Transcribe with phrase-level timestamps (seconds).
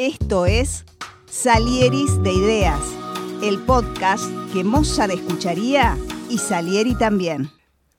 [0.00, 0.86] Esto es
[1.26, 2.80] Salieris de Ideas,
[3.42, 5.94] el podcast que Mozart escucharía
[6.30, 7.50] y Salieri también.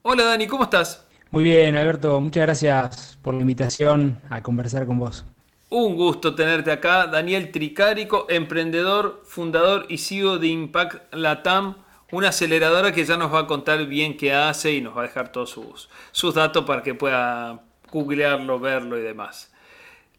[0.02, 1.06] Hola Dani, ¿cómo estás?
[1.30, 5.26] Muy bien, Alberto, muchas gracias por la invitación a conversar con vos.
[5.70, 11.76] Un gusto tenerte acá, Daniel Tricárico, emprendedor, fundador y CEO de Impact Latam,
[12.12, 15.06] una aceleradora que ya nos va a contar bien qué hace y nos va a
[15.06, 19.51] dejar todos sus, sus datos para que pueda googlearlo, verlo y demás.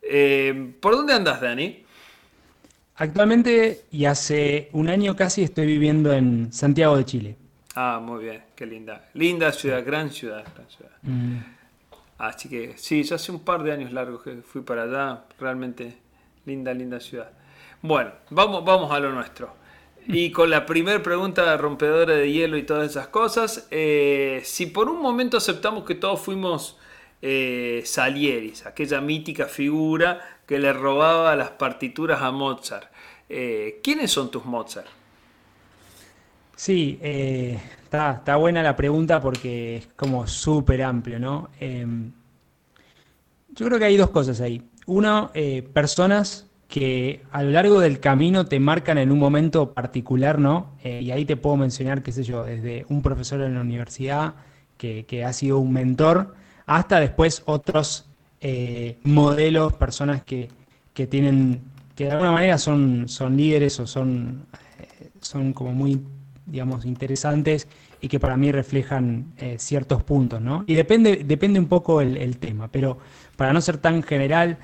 [0.02, 1.84] Eh, ¿Por dónde andas, Dani?
[2.96, 7.36] Actualmente y hace un año casi estoy viviendo en Santiago de Chile.
[7.74, 9.08] Ah, muy bien, qué linda.
[9.14, 10.92] Linda ciudad, gran ciudad, gran ciudad.
[11.02, 11.38] Mm.
[12.18, 15.24] Así que sí, ya hace un par de años largos que fui para allá.
[15.40, 15.96] Realmente
[16.44, 17.30] linda, linda ciudad.
[17.80, 19.54] Bueno, vamos, vamos a lo nuestro.
[20.06, 24.88] Y con la primera pregunta rompedora de hielo y todas esas cosas, eh, si por
[24.88, 26.76] un momento aceptamos que todos fuimos
[27.24, 32.88] eh, Salieris, aquella mítica figura que le robaba las partituras a Mozart.
[33.28, 34.88] Eh, ¿Quiénes son tus Mozart?
[36.56, 41.48] Sí, eh, está, buena la pregunta porque es como súper amplio, ¿no?
[41.60, 42.10] Em,
[43.50, 44.60] yo creo que hay dos cosas ahí.
[44.86, 45.30] Uno,
[45.72, 50.72] personas que a lo largo del camino te marcan en un momento particular, ¿no?
[50.82, 54.34] y ahí te puedo mencionar, qué sé yo, desde un profesor en la universidad
[54.76, 56.34] que ha sido un mentor,
[56.66, 58.08] hasta después otros
[58.40, 60.48] eh, modelos, personas que,
[61.08, 61.62] tienen,
[61.94, 64.46] que de alguna manera son, son líderes o son,
[64.78, 66.00] eh, son como muy,
[66.46, 67.68] digamos, interesantes
[68.00, 70.64] y que para mí reflejan eh, ciertos puntos, ¿no?
[70.66, 72.98] Y depende, depende un poco el, tema, pero
[73.36, 74.58] para no ser tan general,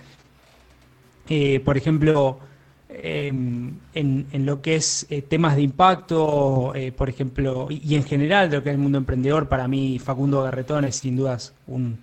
[1.64, 2.40] por ejemplo,
[2.88, 8.56] em, en, en, lo que es temas de impacto, por ejemplo, y, en general de
[8.56, 11.98] lo que es el mundo emprendedor, para mí Facundo Garretón es sin dudas un,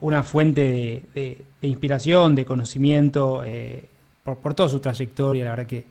[0.00, 3.88] una fuente de, inspiración, de conocimiento, eh,
[4.22, 5.84] por, toda su trayectoria, la verdad que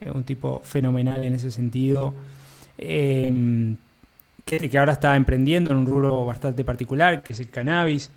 [0.00, 2.14] es un tipo fenomenal en ese sentido,
[2.78, 3.76] em,
[4.44, 8.10] que, ahora está emprendiendo en un rubro bastante particular, que es el cannabis,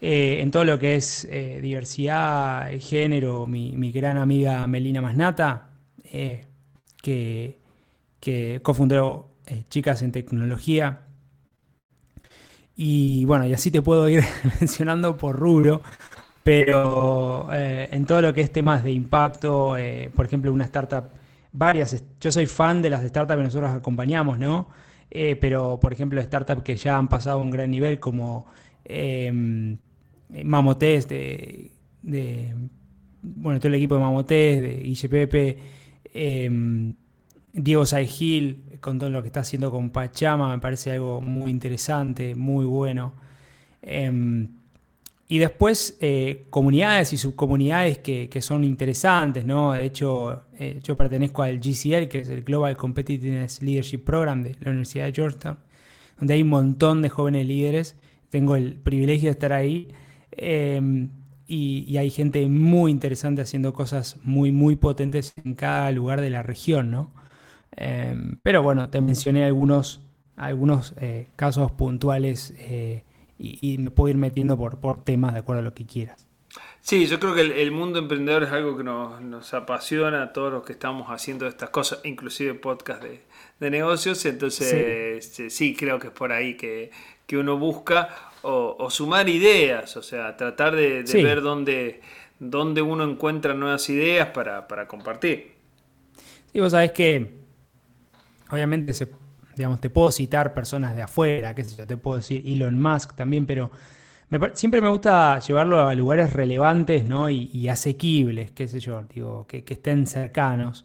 [0.00, 5.70] eh, en todo lo que es eh, diversidad, género, mi, gran amiga Melina Masnata,
[7.02, 7.58] que,
[8.20, 9.30] que cofundó
[9.68, 11.06] Chicas en Tecnología,
[12.76, 14.22] y bueno, y así te puedo ir
[14.60, 15.82] mencionando por rubro,
[16.42, 21.10] pero eh, en todo lo que es temas de impacto, eh, por ejemplo, una startup,
[21.52, 24.68] varias, yo soy fan de las startups que nosotros acompañamos, ¿no?
[25.10, 28.46] Eh, pero, por ejemplo, startups que ya han pasado un gran nivel, como
[28.88, 29.78] em,
[30.44, 31.08] Mamotés,
[33.22, 35.58] bueno, todo el equipo de Mamotés, de IGPP,
[36.14, 36.94] em,
[37.52, 42.34] Diego Saigil, con todo lo que está haciendo con Pachama, me parece algo muy interesante,
[42.34, 43.14] muy bueno.
[43.82, 44.48] Em,
[45.28, 49.72] y después eh, comunidades y subcomunidades que, son interesantes, ¿no?
[49.72, 54.56] De hecho, eh, yo pertenezco al GCL, que es el Global Competitiveness Leadership Program de
[54.60, 55.58] la Universidad de Georgetown,
[56.18, 57.96] donde hay un montón de jóvenes líderes.
[58.30, 59.88] Tengo el privilegio de estar ahí.
[60.32, 61.10] Em,
[61.46, 66.30] y, y, hay gente muy interesante haciendo cosas muy, muy potentes en cada lugar de
[66.30, 67.12] la región, ¿no?
[67.76, 70.00] Em, pero bueno, te mencioné algunos,
[70.36, 73.04] algunos eh, casos puntuales eh,
[73.38, 76.26] y, me puedo ir metiendo por, por temas de acuerdo a lo que quieras.
[76.80, 80.64] Sí, yo creo que el, mundo emprendedor es algo que nos, apasiona a todos los
[80.64, 84.24] que estamos haciendo estas cosas, inclusive podcast de, negocios.
[84.24, 85.74] Entonces, sí.
[85.74, 86.90] creo que es por ahí que,
[87.32, 88.08] uno busca
[88.42, 92.00] o, sumar ideas, o sea, tratar de, ver dónde,
[92.38, 95.54] dónde uno encuentra nuevas ideas para, para compartir.
[96.52, 97.40] Sí, vos sabés que
[98.50, 99.08] obviamente se,
[99.56, 103.14] digamos, te puedo citar personas de afuera, qué sé yo, te puedo decir Elon Musk
[103.16, 103.70] también, pero
[104.54, 107.30] siempre me gusta llevarlo a lugares relevantes ¿no?
[107.30, 110.84] y, asequibles, qué sé yo, digo, que, estén cercanos.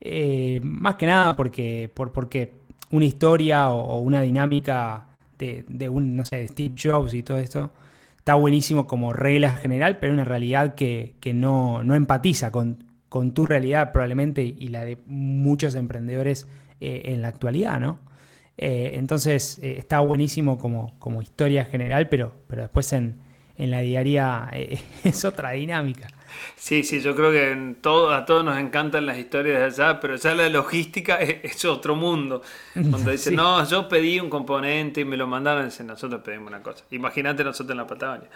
[0.00, 2.52] Eh, más que nada porque, por, porque
[2.90, 7.72] una historia o, una dinámica de, un, no sé, Steve Jobs y todo esto,
[8.18, 13.92] está buenísimo como regla general, pero una realidad que, no, empatiza con, con, tu realidad
[13.92, 16.48] probablemente y la de muchos emprendedores
[16.80, 17.98] eh, en la actualidad, ¿no?
[18.56, 23.16] Eh, entonces eh, está buenísimo como, como historia general, pero, pero después en,
[23.56, 24.50] la diaria
[25.04, 26.08] es otra dinámica.
[26.56, 30.16] Sí, sí, yo creo que todo, a todos nos encantan las historias de allá, pero
[30.16, 32.42] ya la logística es, otro mundo.
[32.72, 36.62] Cuando dicen, no, yo pedí un componente y me lo mandaron, dicen, nosotros pedimos una
[36.62, 36.84] cosa.
[36.90, 38.28] Imagínate nosotros en la Patagonia.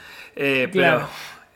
[0.71, 1.09] claro.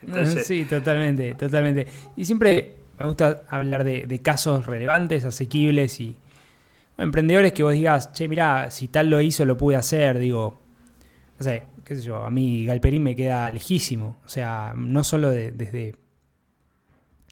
[0.43, 1.87] Sí, totalmente, totalmente.
[2.17, 6.17] Y siempre me gusta hablar de casos relevantes, asequibles y,
[6.97, 10.61] Emprendedores que vos digas, che, mirá, si tal lo hizo, lo pude hacer, digo,
[11.39, 14.17] no sé, qué sé yo, a mí Galperín me queda lejísimo.
[14.25, 15.95] O sea, no solo desde,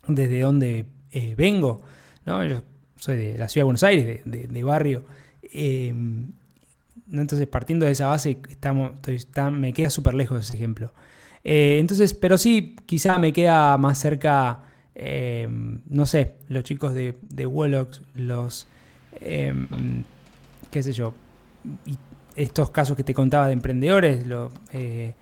[0.08, 1.82] desde donde eh, vengo,
[2.26, 2.46] ¿no?
[2.46, 2.64] Yo
[2.98, 5.06] soy de la ciudad de Buenos Aires, de, barrio.
[5.42, 6.32] Em,
[7.12, 8.94] entonces, partiendo de esa base, estamos,
[9.54, 10.94] me queda súper lejos ese ejemplo.
[11.44, 14.64] Eh, entonces, pero sí, quizá me queda más cerca,
[14.96, 17.46] em, no sé, los chicos de, de
[18.16, 18.68] los,
[19.20, 20.04] em,
[20.70, 21.14] qué sé yo,
[22.36, 24.26] estos casos que te contaba de emprendedores,
[24.74, 25.14] eh,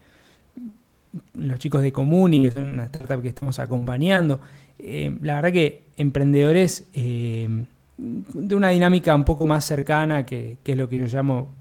[1.34, 4.40] los chicos de Comuni, que son una startup que estamos acompañando.
[4.78, 7.66] Eh, la verdad que emprendedores eh,
[7.98, 11.56] de una dinámica un poco más cercana, que, es lo que yo llamo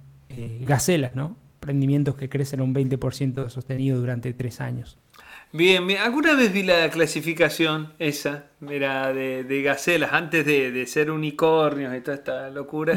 [0.60, 1.36] gacelas, ¿no?
[1.54, 4.98] Emprendimientos que crecen un 20% sostenido durante tres años.
[5.52, 12.00] Bien, alguna vez vi la clasificación esa, era de, gacelas, antes de, ser unicornios y
[12.02, 12.92] toda esta locura,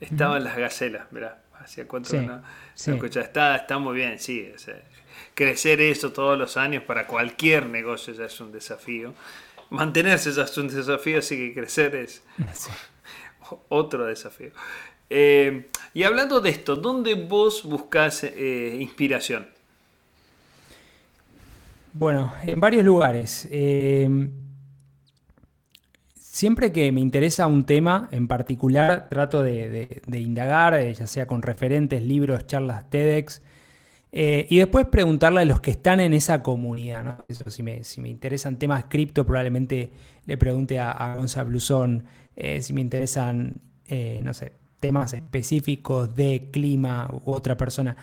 [0.00, 1.43] estaban las gacelas, ¿verdad?
[1.64, 2.42] Hacía cuánto no,
[2.76, 4.46] Está, está muy bien, sí.
[5.34, 9.14] crecer eso todos los años para cualquier negocio ya es un desafío.
[9.70, 12.22] Mantenerse ya es un desafío, así que crecer es
[13.68, 14.50] otro desafío.
[15.10, 19.48] Eh, y hablando de esto, ¿dónde vos buscas eh, inspiración?
[21.92, 23.46] Bueno, en varios lugares.
[23.50, 24.08] Eh,
[26.34, 31.42] Siempre que me interesa un tema en particular, trato de, indagar, eh, ya sea con
[31.42, 33.40] referentes, libros, charlas TEDx,
[34.10, 37.24] eh, y después preguntarle a los que están en esa comunidad.
[37.28, 39.92] Eso, si, me, si me interesan temas cripto, probablemente
[40.26, 42.04] le pregunte a, a Gonzalo Blusón.
[42.34, 43.60] Eh, si me interesan,
[44.20, 47.96] no sé, temas específicos de clima u otra persona.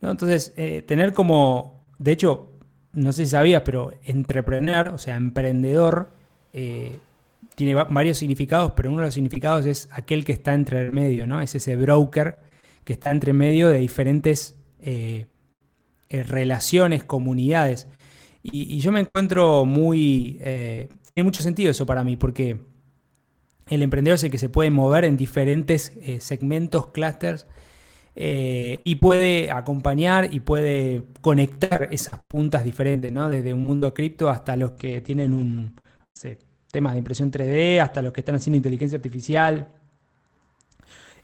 [0.00, 0.54] Entonces,
[0.86, 2.48] tener como, de hecho,
[2.94, 6.08] no sé si sabías, pero entrepreneur, o sea, emprendedor,
[7.54, 11.26] tiene varios significados, pero uno de los significados es aquel que está entre el medio,
[11.26, 11.40] ¿no?
[11.40, 12.38] Es ese broker
[12.84, 15.26] que está entre medio de diferentes eh,
[16.08, 17.88] eh, relaciones, comunidades.
[18.42, 20.38] Y, yo me encuentro muy...
[20.40, 22.58] Eh, tiene mucho sentido eso para mí, porque
[23.68, 27.46] el emprendedor es el que se puede mover en diferentes segmentos, clusters,
[28.16, 33.30] y puede acompañar y puede conectar esas puntas diferentes, ¿no?
[33.30, 35.76] Desde un mundo cripto hasta los que tienen un
[36.74, 39.68] temas de impresión 3D, hasta los que están haciendo inteligencia artificial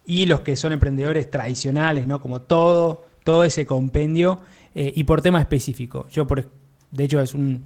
[0.06, 2.20] y los que son emprendedores tradicionales, ¿no?
[2.20, 4.40] Como todo, todo ese compendio
[4.74, 6.06] eh, y por tema específico.
[6.08, 6.48] Yo, por,
[6.92, 7.64] de hecho, es un,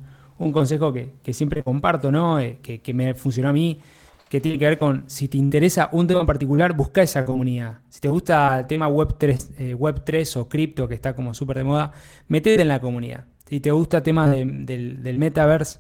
[0.53, 2.41] consejo que, siempre comparto, ¿no?
[2.41, 3.81] Eh, que, me funcionó a mí,
[4.31, 7.81] que tiene que ver con si te interesa un tema en particular, busca esa comunidad.
[7.91, 11.35] Si te gusta el tema Web 3, eh, Web 3 o cripto, que está como
[11.35, 11.93] súper de moda,
[12.29, 13.27] metete en la comunidad.
[13.47, 15.79] Si te gusta temas del, del, metaverse,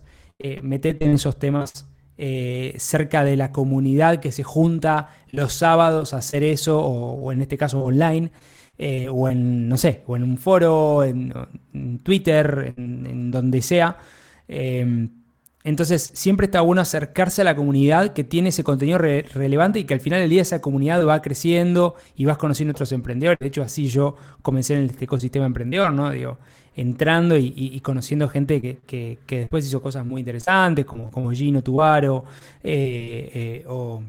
[0.62, 6.18] metete en esos temas eh, cerca de la comunidad que se junta los sábados a
[6.18, 8.30] hacer eso, o, en este caso online,
[8.78, 11.32] eh, o en, no sé, o en un foro, en,
[12.02, 13.98] Twitter, en, donde sea.
[14.46, 15.10] Em,
[15.64, 19.94] entonces, siempre está bueno acercarse a la comunidad que tiene ese contenido relevante y que
[19.94, 23.38] al final del día esa comunidad va creciendo y vas conociendo otros emprendedores.
[23.40, 26.10] De hecho, así yo comencé en este ecosistema emprendedor, ¿no?
[26.10, 26.38] Digo,
[26.76, 32.24] entrando y, conociendo gente que, después hizo cosas muy interesantes, como, como Gino Tubaro,
[32.62, 34.02] eh, eh, o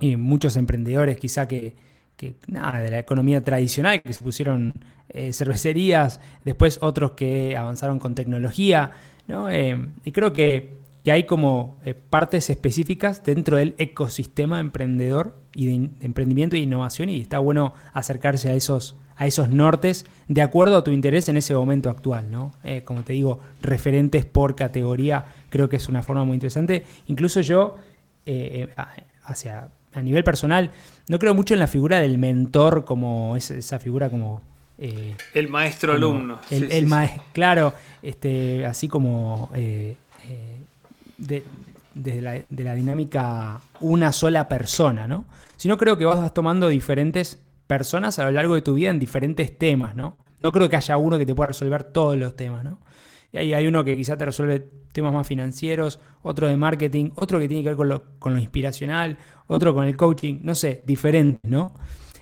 [0.00, 1.74] y muchos emprendedores quizá que,
[2.48, 4.74] nada, de la economía tradicional, que se pusieron
[5.08, 8.90] eh, cervecerías, después otros que avanzaron con tecnología,
[9.28, 9.48] ¿no?
[9.52, 11.78] y creo que, que hay como
[12.10, 17.74] partes específicas dentro del ecosistema emprendedor y de, de emprendimiento e innovación y está bueno
[17.92, 22.30] acercarse a esos a esos nortes de acuerdo a tu interés en ese momento actual,
[22.30, 22.52] ¿no?
[22.64, 26.84] Eh, como te digo, referentes por categoría, creo que es una forma muy interesante.
[27.06, 27.76] Incluso yo,
[28.26, 30.70] eh, eh, hacia, a nivel personal,
[31.08, 34.42] no creo mucho en la figura del mentor como esa figura como...
[34.78, 36.40] el maestro alumno.
[36.50, 36.90] El,
[37.32, 39.50] claro, este, así como
[41.16, 41.44] de,
[42.20, 45.24] la, de la dinámica una sola persona, ¿no?
[45.56, 49.56] Sino creo que vas tomando diferentes personas a lo largo de tu vida en diferentes
[49.56, 50.16] temas, ¿no?
[50.42, 52.78] No creo que haya uno que te pueda resolver todos los temas, ¿no?
[53.32, 57.40] Y ahí hay uno que quizá te resuelve temas más financieros, otro de marketing, otro
[57.40, 59.18] que tiene que ver con lo, inspiracional,
[59.48, 61.74] otro con el coaching, no sé, diferentes, ¿no?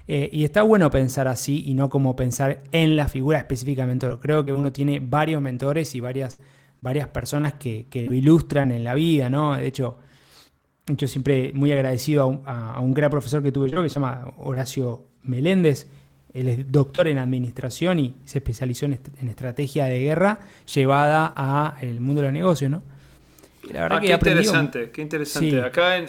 [0.08, 4.08] Eh, y está bueno pensar así y no como pensar en la figura específicamente.
[4.20, 6.38] Creo que uno tiene varios mentores y varias,
[6.82, 9.56] varias personas que, lo ilustran en la vida, ¿no?
[9.56, 9.96] De hecho,
[10.86, 15.06] yo siempre muy agradecido a un, gran profesor que tuve yo que se llama Horacio
[15.22, 15.86] Meléndez.
[16.34, 18.98] Él es doctor en administración y se especializó en,
[19.28, 20.40] estrategia de guerra
[20.74, 22.82] llevada al mundo de los negocios, ¿no?
[23.70, 25.60] La verdad ah, qué interesante, qué interesante.
[25.60, 26.08] Acá en,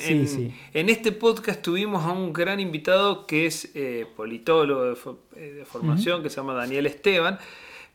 [0.74, 4.98] en, este podcast tuvimos a un gran invitado que es eh, politólogo de,
[5.36, 7.38] eh, formación, que se llama Daniel Esteban,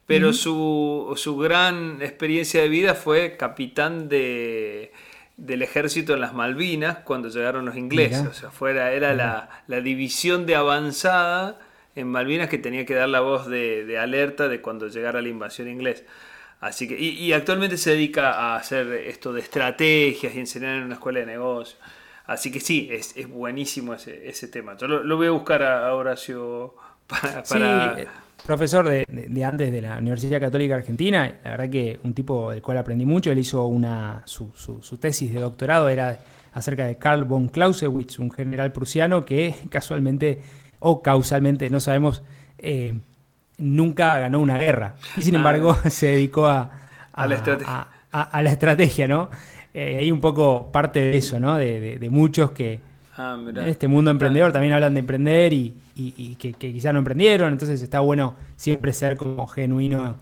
[0.09, 4.91] pero su, su, gran experiencia de vida fue capitán de,
[5.37, 8.27] del ejército en las Malvinas cuando llegaron los ingleses.
[8.27, 11.61] O sea, fuera, era la, la, división de avanzada
[11.95, 15.29] en Malvinas que tenía que dar la voz de, de alerta de cuando llegara la
[15.29, 16.05] invasión inglesa.
[16.61, 20.95] Así que, y, actualmente se dedica a hacer esto de estrategias y enseñar en una
[20.95, 21.79] escuela de negocios.
[22.25, 24.75] Así que sí, es, es buenísimo ese, ese, tema.
[24.79, 26.75] Yo lo, voy a buscar a, Horacio
[27.07, 27.45] para...
[27.45, 28.07] Sí, eh,
[28.47, 32.63] profesor de, de, antes de la Universidad Católica Argentina, la verdad que un tipo del
[32.63, 36.19] cual aprendí mucho, él hizo una, su, su, tesis de doctorado, era
[36.53, 40.41] acerca de Karl von Clausewitz, un general prusiano que casualmente
[40.81, 42.23] o causalmente, no sabemos,
[42.59, 42.95] eh,
[43.59, 44.95] nunca ganó una guerra.
[45.17, 45.39] Y sin ah.
[45.39, 46.71] embargo se dedicó a,
[47.13, 47.89] a, la estrategia.
[48.11, 49.31] A, la estrategia, ¿no?
[49.75, 51.57] Eh, hay un poco parte de eso, ¿no?
[51.57, 52.81] De, muchos que
[53.19, 55.75] ah, en este mundo emprendedor también hablan de emprender y,
[56.39, 60.17] que, quizás no emprendieron, entonces está bueno siempre ser como genuino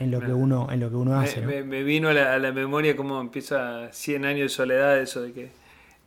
[0.00, 1.40] en lo que uno, en lo que uno hace.
[1.42, 5.32] Me, vino a la, a la, memoria cómo empieza 100 años de soledad, eso de
[5.32, 5.58] que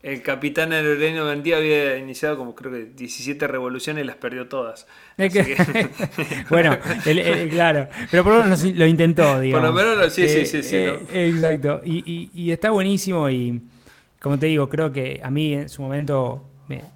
[0.04, 4.88] el capitán aerolíneo Gandía había iniciado como creo que 17 revoluciones y las perdió todas.
[6.50, 6.78] bueno,
[7.52, 9.70] claro, pero por lo menos lo intentó, digamos.
[9.70, 10.76] Por lo menos sí, sí, sí, sí.
[10.76, 13.62] Eh, exacto, y, está buenísimo y
[14.22, 16.46] como te digo, creo que a mí en su momento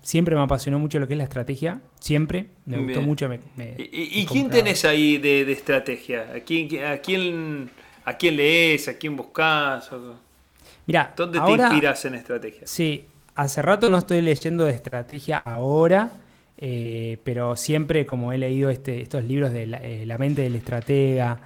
[0.02, 3.30] siempre me apasionó mucho lo que es la estrategia, siempre, me gustó mucho.
[3.78, 6.28] ¿Y, quién tenés ahí de, estrategia?
[6.36, 7.70] ¿A quién, a, quién,
[8.06, 8.88] ¿A quién lees?
[8.88, 9.90] ¿A quién buscas?
[10.86, 12.62] Mira, ¿dónde te inspiras en estrategia?
[12.66, 16.12] Sí, hace rato no estoy leyendo de estrategia ahora,
[16.58, 21.40] eh, pero siempre como he leído este, estos libros de eh, la, mente del estratega,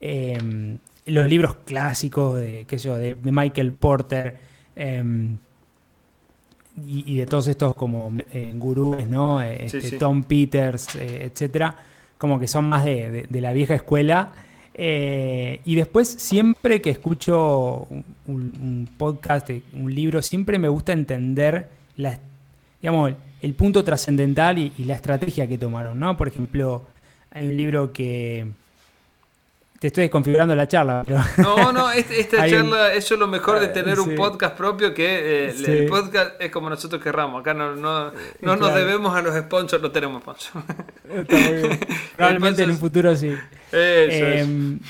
[0.00, 4.47] em, los libros clásicos de, qué sé yo, de, Michael Porter
[4.78, 5.36] em,
[6.86, 9.42] y, de todos estos como eh, gurúes, ¿no?
[9.42, 11.76] Este, Tom Peters, etcétera,
[12.16, 14.32] como que son más de la vieja escuela.
[14.80, 17.88] Eh, y después, siempre que escucho
[18.28, 22.20] un, podcast, un libro, siempre me gusta entender la,
[22.80, 26.16] digamos, el punto trascendental y, la estrategia que tomaron, ¿no?
[26.16, 26.86] Por ejemplo,
[27.32, 28.46] hay un libro que...
[29.78, 31.20] Te estoy desconfigurando la charla, pero...
[31.36, 35.46] No, no, esta charla, eso es lo mejor de ah, tener un podcast propio, que
[35.46, 37.42] eh, el podcast es como nosotros querramos.
[37.42, 40.64] Acá no, no, no nos debemos a los sponsors, no tenemos sponsors.
[41.08, 41.80] Está muy bien.
[42.16, 43.32] Probablemente en un futuro sí.
[43.70, 44.80] Em,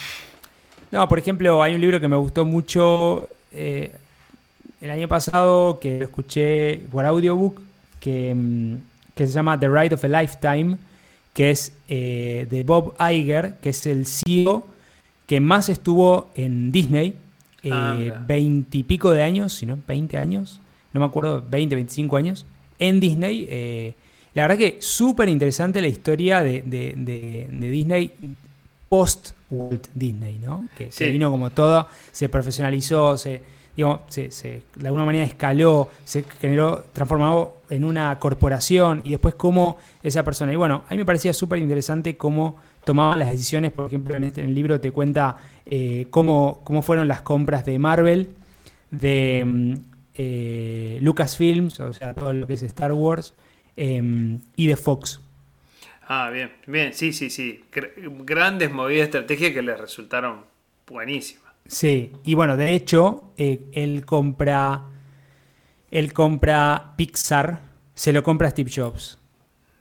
[0.90, 3.92] no, por ejemplo, hay un libro que me gustó mucho eh,
[4.80, 7.61] el año pasado que lo escuché por audiobook
[8.00, 8.80] que, em,
[9.14, 10.78] que se llama The Ride of a Lifetime,
[11.35, 14.77] que es eh, de Bob Iger, que es el CEO
[15.28, 17.14] que más estuvo en Disney,
[17.70, 20.61] ah, eh, veintipico de años, si no, 20 años,
[20.92, 22.47] no me acuerdo, 20, 25 años,
[22.80, 23.94] en Disney.
[24.35, 28.12] la verdad que súper interesante la historia de, de Disney
[28.88, 30.68] post Walt Disney, ¿no?
[30.76, 33.42] Que se vino como todo, se profesionalizó, se,
[33.78, 39.78] digamos, se, de alguna manera escaló, se generó, transformado en una corporación y después cómo
[40.02, 40.52] esa persona.
[40.52, 44.25] Y bueno, a mí me parecía súper interesante cómo tomaban las decisiones, por ejemplo, en,
[44.25, 48.30] este, en el libro te cuenta eh, cómo, cómo fueron las compras de Marvel,
[48.90, 49.75] de mm,
[50.14, 53.32] eh, Lucasfilms, o sea, todo lo que es Star Wars,
[53.76, 55.20] em, y de Fox.
[56.08, 57.62] Ah, bien, bien, sí, sí, sí.
[58.25, 60.47] Grandes movidas de estrategia que le resultaron
[60.85, 61.47] buenísimas.
[61.68, 64.87] Sí, y bueno, de hecho, eh, él compra.
[65.90, 67.60] Él compra Pixar,
[67.94, 69.18] se lo compra Steve Jobs.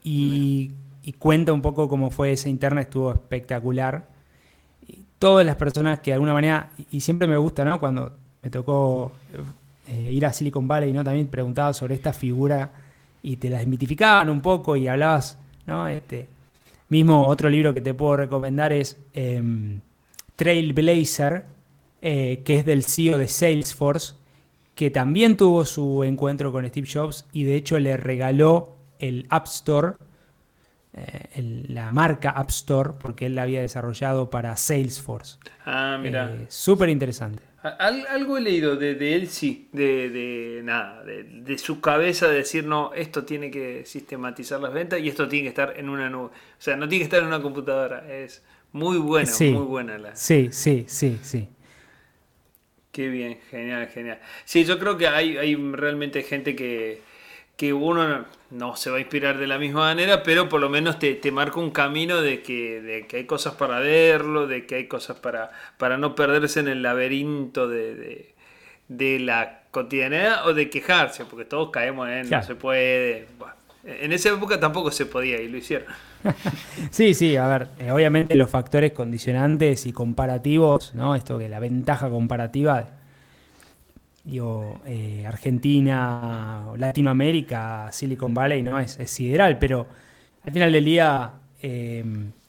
[0.04, 0.72] Y,
[1.18, 4.06] cuenta un poco cómo fue esa interna, estuvo espectacular.
[5.18, 7.80] todas las personas que de alguna manera, y siempre me gusta, ¿no?
[7.80, 9.12] Cuando me tocó
[9.88, 11.02] eh, ir a Silicon Valley, ¿no?
[11.02, 12.70] También preguntaba sobre esta figura
[13.22, 15.38] y te la desmitificaban un poco y hablabas
[15.90, 16.28] este,
[16.88, 19.80] mismo otro libro que te puedo recomendar es em,
[20.36, 21.44] Trailblazer,
[22.00, 24.14] eh, que es del CEO de Salesforce,
[24.76, 29.46] que también tuvo su encuentro con Steve Jobs y de hecho le regaló el App
[29.46, 29.94] Store,
[30.92, 35.38] eh, la marca App Store, porque él la había desarrollado para Salesforce.
[35.66, 36.32] Ah, mira.
[36.32, 37.42] Eh, súper interesante.
[37.62, 43.24] algo he leído de, él, sí, de, nada, de, su cabeza de decir, no, esto
[43.24, 46.26] tiene que sistematizar las ventas y esto tiene que estar en una nube.
[46.26, 48.08] O sea, no tiene que estar en una computadora.
[48.08, 50.14] Es muy buena, muy buena la.
[50.14, 51.48] Sí, sí, sí, sí.
[52.92, 54.18] Qué bien, genial, genial.
[54.44, 57.00] Sí, yo creo que hay, hay realmente gente que,
[57.56, 60.98] que uno no se va a inspirar de la misma manera, pero por lo menos
[60.98, 64.86] te, marca un camino de que, de que, hay cosas para verlo, de que hay
[64.86, 68.34] cosas para, para no perderse en el laberinto de,
[68.88, 73.26] la cotidianidad o de quejarse, porque todos caemos en no se puede.
[73.84, 75.88] En esa época tampoco se podía y lo hicieron.
[76.90, 81.14] sí, sí, a ver, eh, obviamente los factores condicionantes y comparativos, ¿no?
[81.14, 82.88] Esto que la ventaja comparativa,
[84.24, 88.78] digo, eh, Argentina, Latinoamérica, Silicon Valley, ¿no?
[88.78, 89.86] Es, sideral, pero
[90.44, 91.32] al final del día
[91.62, 92.04] eh,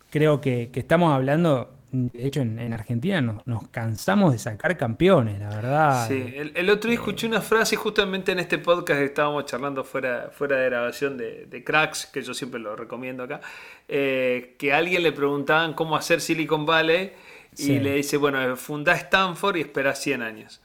[0.09, 6.08] creo que estamos hablando de hecho, en, Argentina nos, cansamos de sacar campeones, la verdad.
[6.08, 10.29] Sí, el, otro día escuché una frase justamente en este podcast que estábamos charlando fuera,
[10.31, 13.41] fuera de grabación de, Cracks, que yo siempre lo recomiendo acá,
[13.88, 17.12] eh, que a alguien le preguntaban cómo hacer Silicon Valley
[17.58, 20.62] y le dice, bueno, fundá Stanford y espera 100 años.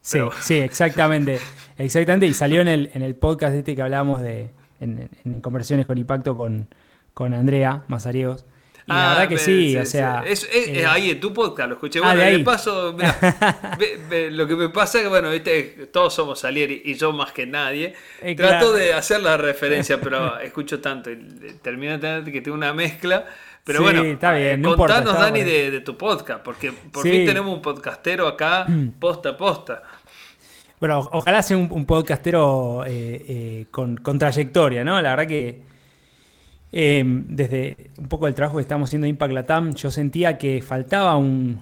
[0.00, 1.38] Sí, sí, exactamente.
[1.78, 2.26] Exactamente.
[2.26, 5.08] Y salió en el, en el podcast este que hablábamos de en,
[5.40, 6.68] conversiones con impacto con,
[7.14, 8.44] con Andrea Mazariegos
[8.86, 10.24] la ah, verdad que sí, o sea.
[10.26, 12.00] Es, eh, ahí en tu podcast lo escuché.
[12.02, 12.96] Ah, bueno, de paso,
[14.30, 17.46] lo que me pasa es que, bueno, viste, todos somos Salieri y yo más que
[17.46, 17.94] nadie.
[18.20, 21.16] Eh, Trato de hacer la referencia, pero escucho tanto y
[21.62, 23.24] termino de que tengo una mezcla.
[23.64, 28.26] Pero bueno, está bien, contanos, Dani, de, tu podcast, porque por fin tenemos un podcastero
[28.26, 28.66] acá,
[28.98, 29.82] posta a posta.
[30.80, 35.00] Bueno, ojalá sea un, podcastero eh, con, con trayectoria, ¿no?
[35.00, 35.71] La verdad que
[36.74, 40.62] Em, desde un poco el trabajo que estamos haciendo en Impact Latam, yo sentía que
[40.62, 41.60] faltaba un,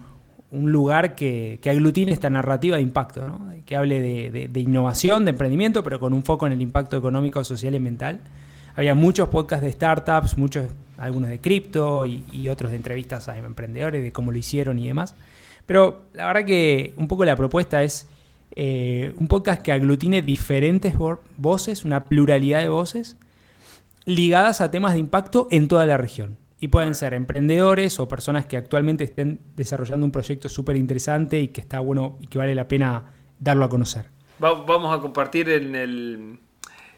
[0.53, 6.13] lugar que, aglutine esta narrativa de impacto, que hable de, innovación, de emprendimiento, pero con
[6.13, 8.21] un foco en el impacto económico, social y mental.
[8.77, 14.03] Había muchos podcasts de startups, muchos, algunos de cripto y, otros de entrevistas a emprendedores,
[14.03, 15.17] de cómo lo hicieron y demás.
[15.67, 18.09] Pero la verdad que un poco la propuesta es
[18.57, 20.95] eh, un podcast que aglutine diferentes
[21.37, 23.17] voces, una pluralidad de voces,
[24.05, 26.39] ligadas a temas de impacto en toda la región.
[26.59, 31.49] Y pueden ser emprendedores o personas que actualmente estén desarrollando un proyecto súper interesante y
[31.49, 34.11] que está bueno y que vale la pena darlo a conocer.
[34.39, 36.41] Vamos a compartir en el,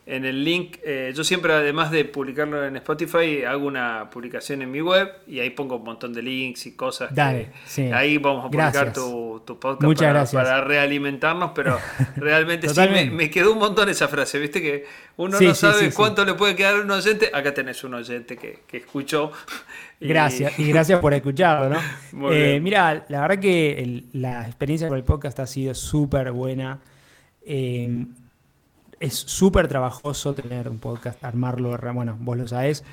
[0.04, 0.78] en el link.
[0.84, 5.38] Eh, yo siempre, además de publicarlo en Spotify, hago una publicación en mi web y
[5.38, 7.14] ahí pongo un montón de links y cosas.
[7.14, 7.50] Dale,
[7.92, 10.42] Ahí vamos a publicar tu, podcast Muchas para, gracias.
[10.42, 11.78] para, realimentarnos, pero
[12.16, 12.80] realmente sí
[13.12, 14.60] me, quedó un montón esa frase, ¿viste?
[14.60, 14.84] Que
[15.16, 17.30] uno no sabe cuánto le puede quedar a un oyente.
[17.32, 19.30] Acá tenés un oyente que, que escuchó.
[20.00, 22.32] Gracias, y gracias por escucharlo, ¿no?
[22.32, 26.80] Eh, mira, la verdad que la experiencia con el podcast ha sido súper buena.
[27.44, 28.06] Eh,
[29.02, 32.84] es súper trabajoso tener un podcast, armarlo, bueno, vos lo sabés.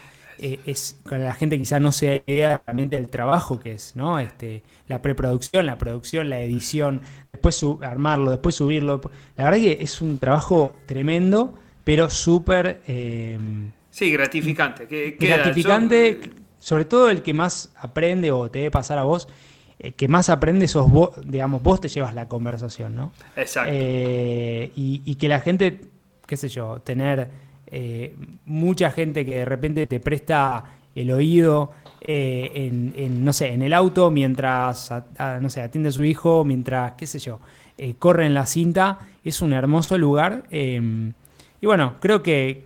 [0.41, 4.19] Eh, es la gente quizás no se idea realmente del trabajo que es, ¿no?
[4.19, 9.01] Este, la preproducción, la producción, la edición, después armarlo, después subirlo.
[9.35, 12.81] La verdad que es un trabajo tremendo, pero súper...
[12.87, 14.87] Em, sí, gratificante.
[15.19, 16.21] gratificante,
[16.57, 19.27] sobre todo el que más aprende o te debe pasar a vos,
[19.77, 23.11] eh, que más aprende sos vos, digamos, vos te llevas la conversación, ¿no?
[23.35, 23.71] Exacto.
[23.73, 25.81] Eh, y que la gente
[26.29, 27.27] qué sé yo, tener
[27.65, 28.15] eh,
[28.45, 30.63] mucha gente que de repente te presta
[30.93, 34.93] el oído eh, en, no sé, en el auto mientras,
[35.41, 37.39] no sé, atiende a su hijo, mientras, qué sé yo,
[37.79, 40.43] eh, corre en la cinta, es un hermoso lugar.
[40.51, 41.13] Em,
[41.61, 42.63] y bueno, creo que,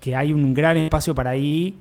[0.00, 1.76] que hay un gran espacio para ahí.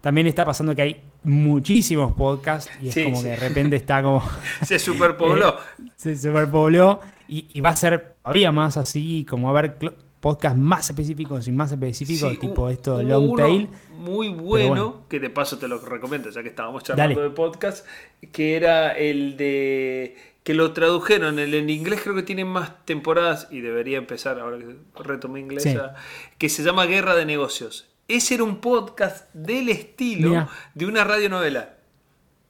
[0.00, 4.22] También está pasando que hay muchísimos podcasts y es como que de repente está como...
[4.62, 5.56] se superpobló.
[5.96, 9.78] se superpobló y, y, va a ser todavía más así, como a ver
[10.24, 13.68] podcast más específicos y más específicos, tipo esto de long tail.
[13.98, 17.86] Muy bueno, que de paso te lo recomiendo, ya que estábamos charlando de podcast,
[18.32, 23.48] que era el de que lo tradujeron el en inglés creo que tiene más temporadas
[23.50, 25.76] y debería empezar ahora que retomé inglés
[26.38, 27.90] que se llama Guerra de Negocios.
[28.08, 31.73] Ese era un podcast del estilo de una radionovela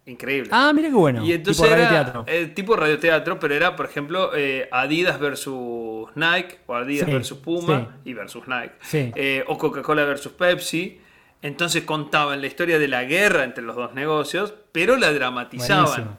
[0.07, 0.51] Increíble.
[0.53, 1.25] Ah, mira qué bueno.
[1.25, 6.59] Y entonces tipo era eh, tipo radioteatro, pero era, por ejemplo, eh, Adidas versus Nike,
[6.67, 11.01] o Adidas versus Puma y versus Nike, eh, o Coca-Cola versus Pepsi.
[11.41, 16.19] Entonces contaban la historia de la guerra entre los dos negocios, pero la dramatizaban.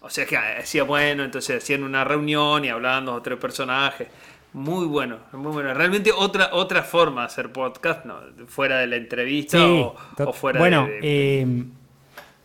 [0.00, 4.08] O sea que decía, bueno, entonces hacían una reunión y hablaban dos o tres personajes.
[4.52, 5.72] Muy bueno, muy bueno.
[5.72, 8.16] Realmente otra, otra forma de hacer podcast, ¿no?
[8.46, 11.64] fuera de la entrevista o, fuera bueno, de...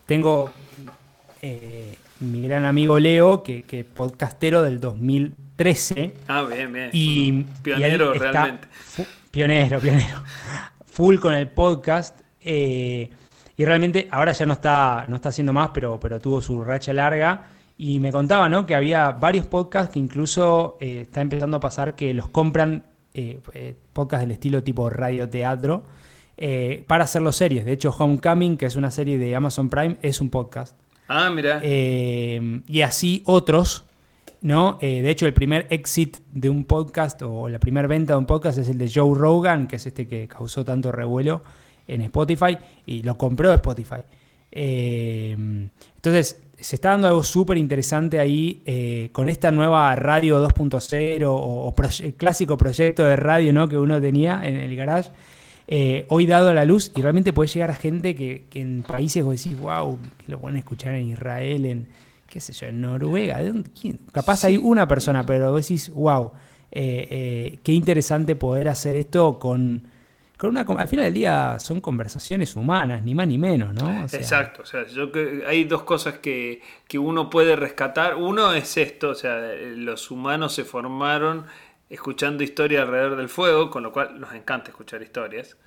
[0.05, 0.51] tengo
[1.41, 6.13] eh, mi gran amigo Leo, que, es podcastero del 2013.
[6.27, 6.89] Ah, bien, bien.
[6.91, 8.67] Y, pionero realmente.
[9.31, 10.23] Pionero, pionero.
[10.85, 12.19] Full con el podcast.
[12.41, 13.09] Eh,
[13.55, 16.91] y realmente ahora ya no está, no está haciendo más, pero, pero tuvo su racha
[16.91, 17.47] larga.
[17.77, 18.65] Y me contaba ¿no?
[18.65, 22.83] que había varios podcasts que incluso eh, está empezando a pasar que los compran
[23.91, 25.83] podcasts del estilo tipo radio teatro
[26.87, 27.65] para hacerlo series.
[27.65, 30.75] De hecho, Homecoming, que es una serie de Amazon Prime, es un podcast.
[31.09, 31.59] Ah, mira.
[31.61, 33.83] Eh, y así otros.
[34.41, 34.77] ¿no?
[34.81, 38.25] Eh, de hecho, el primer exit de un podcast o la primera venta de un
[38.25, 41.43] podcast es el de Joe Rogan, que es este que causó tanto revuelo
[41.87, 44.01] en Spotify y lo compró Spotify.
[44.51, 45.35] Eh,
[45.95, 51.75] entonces, se está dando algo súper interesante ahí eh, con esta nueva radio 2.0 o,
[52.03, 53.67] el clásico proyecto de radio ¿no?
[53.67, 55.09] que uno tenía en el garage.
[56.07, 59.41] Hoy dado a la luz y realmente puede llegar a gente que, en países vos
[59.41, 61.87] decís, wow, que lo pueden escuchar en Israel, en,
[62.27, 63.39] qué sé yo, en Noruega,
[64.11, 66.31] capaz hay una persona, pero vos decís, wow,
[66.71, 69.87] eh, eh, qué interesante poder hacer esto con,
[70.37, 70.61] con una...
[70.61, 74.03] Al final del día son conversaciones humanas, ni más ni menos, ¿no?
[74.03, 78.15] Exacto, o sea, yo que hay dos cosas que, que uno puede rescatar.
[78.15, 79.39] Uno es esto, o sea,
[79.75, 81.45] los humanos se formaron
[81.89, 85.57] escuchando historias alrededor del fuego, con lo cual nos encanta escuchar historias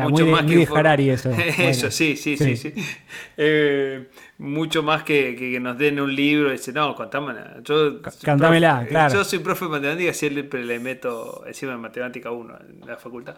[0.00, 1.30] mucho más que Harari eso.
[1.58, 2.56] eso, sí, sí, sí.
[2.56, 2.72] sí,
[3.36, 7.56] eh, mucho más que, que, nos den un libro y dice, no, contámela.
[7.62, 9.14] Yo, Cantámela, claro.
[9.14, 12.96] Yo soy profe de matemáticas y siempre le meto, encima de matemática 1 en la
[12.96, 13.36] facultad,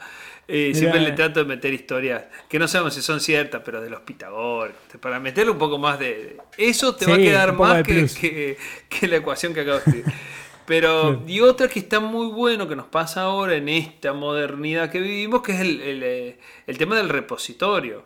[0.48, 3.90] eh, siempre le trato de meter historias que no sabemos si son ciertas, pero de
[3.90, 6.38] los Pitagóricos, para meterle un poco más de...
[6.56, 8.56] Eso te va a quedar más que,
[8.88, 10.14] que, la ecuación que acabo de escribir.
[10.66, 15.00] Pero, y otra que está muy bueno que nos pasa ahora en esta modernidad que
[15.00, 16.38] vivimos, que es el, el, eh,
[16.78, 18.04] tema del repositorio.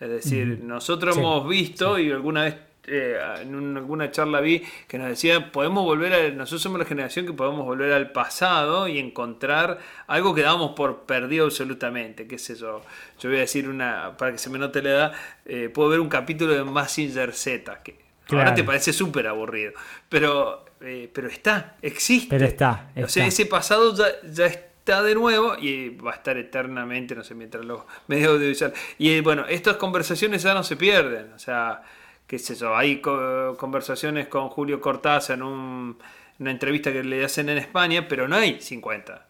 [0.00, 5.08] Es decir, nosotros hemos visto, y alguna vez eh, en alguna charla vi que nos
[5.08, 9.78] decía, podemos volver a, nosotros somos la generación que podemos volver al pasado y encontrar
[10.06, 12.82] algo que damos por perdido absolutamente, qué sé yo.
[13.18, 15.12] Yo voy a decir una, para que se me note la edad,
[15.46, 19.72] eh, puedo ver un capítulo de Massinger Z, que ahora te parece súper aburrido,
[20.08, 22.28] pero eh, pero está, existe.
[22.28, 23.94] Pero está, O sea, ese pasado
[24.30, 28.78] ya, está de nuevo y va a estar eternamente, no sé, mientras los medios audiovisuales.
[28.98, 31.32] Y eh, bueno, estas conversaciones ya no se pierden.
[31.32, 31.82] O sea,
[32.26, 37.56] qué sé yo, hay conversaciones con Julio Cortázar en una entrevista que le hacen en
[37.56, 39.26] España, pero no hay 50.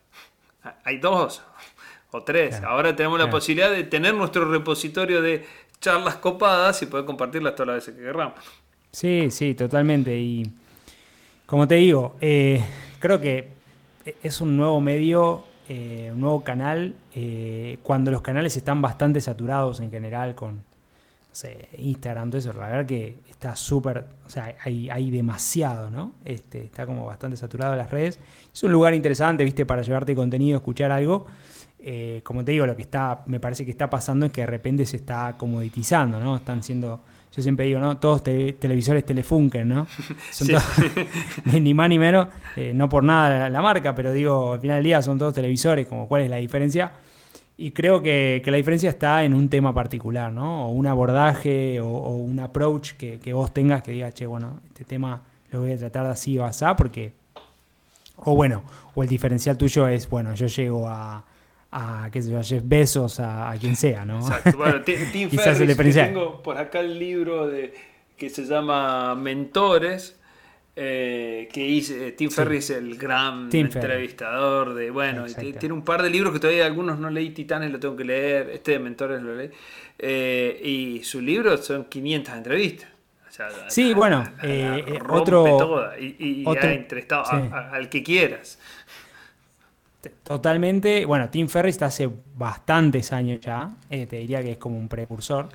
[0.83, 1.42] Hay dos
[2.11, 2.62] o tres.
[2.64, 5.46] Ahora tenemos la posibilidad de tener nuestro repositorio de
[5.80, 8.35] charlas copadas y poder compartirlas todas las veces que queramos.
[8.94, 10.16] Sí, sí, totalmente.
[10.16, 10.48] Y
[11.46, 12.62] como te digo, eh,
[13.00, 13.48] creo que
[14.22, 19.80] es un nuevo medio, eh, un nuevo canal, eh, cuando los canales están bastante saturados
[19.80, 20.62] en general con
[21.76, 26.12] Instagram, todo eso, la verdad que está súper, o sea, hay, demasiado, ¿no?
[26.24, 28.20] Este, está como bastante saturado las redes.
[28.52, 31.26] Es un lugar interesante, viste, para llevarte contenido, escuchar algo.
[32.22, 34.87] como te digo, lo que está, me parece que está pasando es que de repente
[34.87, 36.37] se está comoditizando, ¿no?
[36.37, 37.00] Están siendo
[37.34, 37.96] yo siempre digo, ¿no?
[37.98, 39.86] Todos televisores Telefunken, ¿no?
[40.30, 40.48] Son
[41.60, 44.84] ni más ni menos, eh, no por nada la, marca, pero digo, al final del
[44.84, 46.92] día son todos televisores, como cuál es la diferencia.
[47.56, 50.66] Y creo que, la diferencia está en un tema particular, ¿no?
[50.66, 54.84] O un abordaje o, un approach que, que, vos tengas que diga, che, bueno, este
[54.84, 57.12] tema lo voy a tratar de así o así, porque.
[58.16, 58.62] O bueno,
[58.94, 61.24] o el diferencial tuyo es, bueno, yo llego a
[61.74, 64.20] a, qué sé yo, a Jeff Bezos, a, quien sea, ¿no?
[64.20, 64.56] Exacto.
[64.56, 64.80] Bueno,
[65.12, 67.74] Tim Ferriss, tengo por acá el libro de,
[68.16, 70.16] que se llama Mentores,
[70.76, 76.10] eh, que hice, eh, Tim Ferriss, el gran entrevistador de, bueno, tiene un par de
[76.10, 79.34] libros que todavía algunos no leí, Titanes lo tengo que leer, este de Mentores lo
[79.34, 79.50] leí,
[79.98, 82.88] eh, y su libro son 500 entrevistas.
[83.66, 84.24] sí, bueno,
[85.08, 88.60] otro, y, ha entrevistado al que quieras.
[90.10, 91.04] Totalmente.
[91.04, 93.74] Bueno, Tim Ferriss está hace bastantes años ya.
[93.90, 95.48] Eh, te diría que es como un precursor.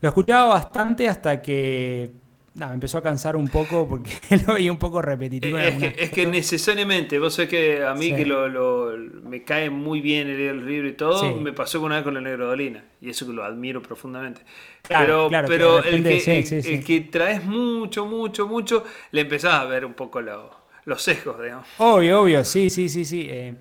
[0.00, 2.10] Lo escuchaba bastante hasta que
[2.54, 4.10] me empezó a cansar un poco porque
[4.46, 5.58] lo veía un poco repetitivo.
[5.58, 10.52] Es, que, necesariamente, vos sabés que a mí que lo, me cae muy bien leer
[10.52, 12.82] el libro y todo, me pasó una vez con la Negro Dolina.
[13.00, 14.40] Y eso que lo admiro profundamente.
[14.88, 20.20] pero pero el, que, que traes mucho, mucho, mucho, le empezás a ver un poco
[20.20, 21.66] lo los sesgos, digamos.
[21.78, 23.26] Obvio, obvio, sí, sí, sí, sí.
[23.28, 23.54] Eh,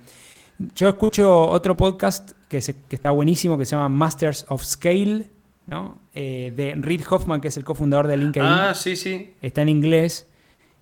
[0.76, 5.26] yo escucho otro podcast que, que, está buenísimo que se llama Masters of Scale,
[5.66, 6.00] ¿no?
[6.14, 8.48] Eh, de Reid Hoffman, que es el cofundador de LinkedIn.
[8.48, 9.34] Ah, sí, sí.
[9.42, 10.28] Está en inglés.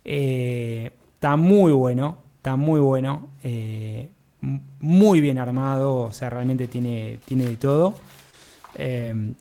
[0.04, 3.30] Eh, está muy bueno, está muy bueno.
[4.82, 7.96] muy bien armado, o sea, realmente tiene, tiene de todo.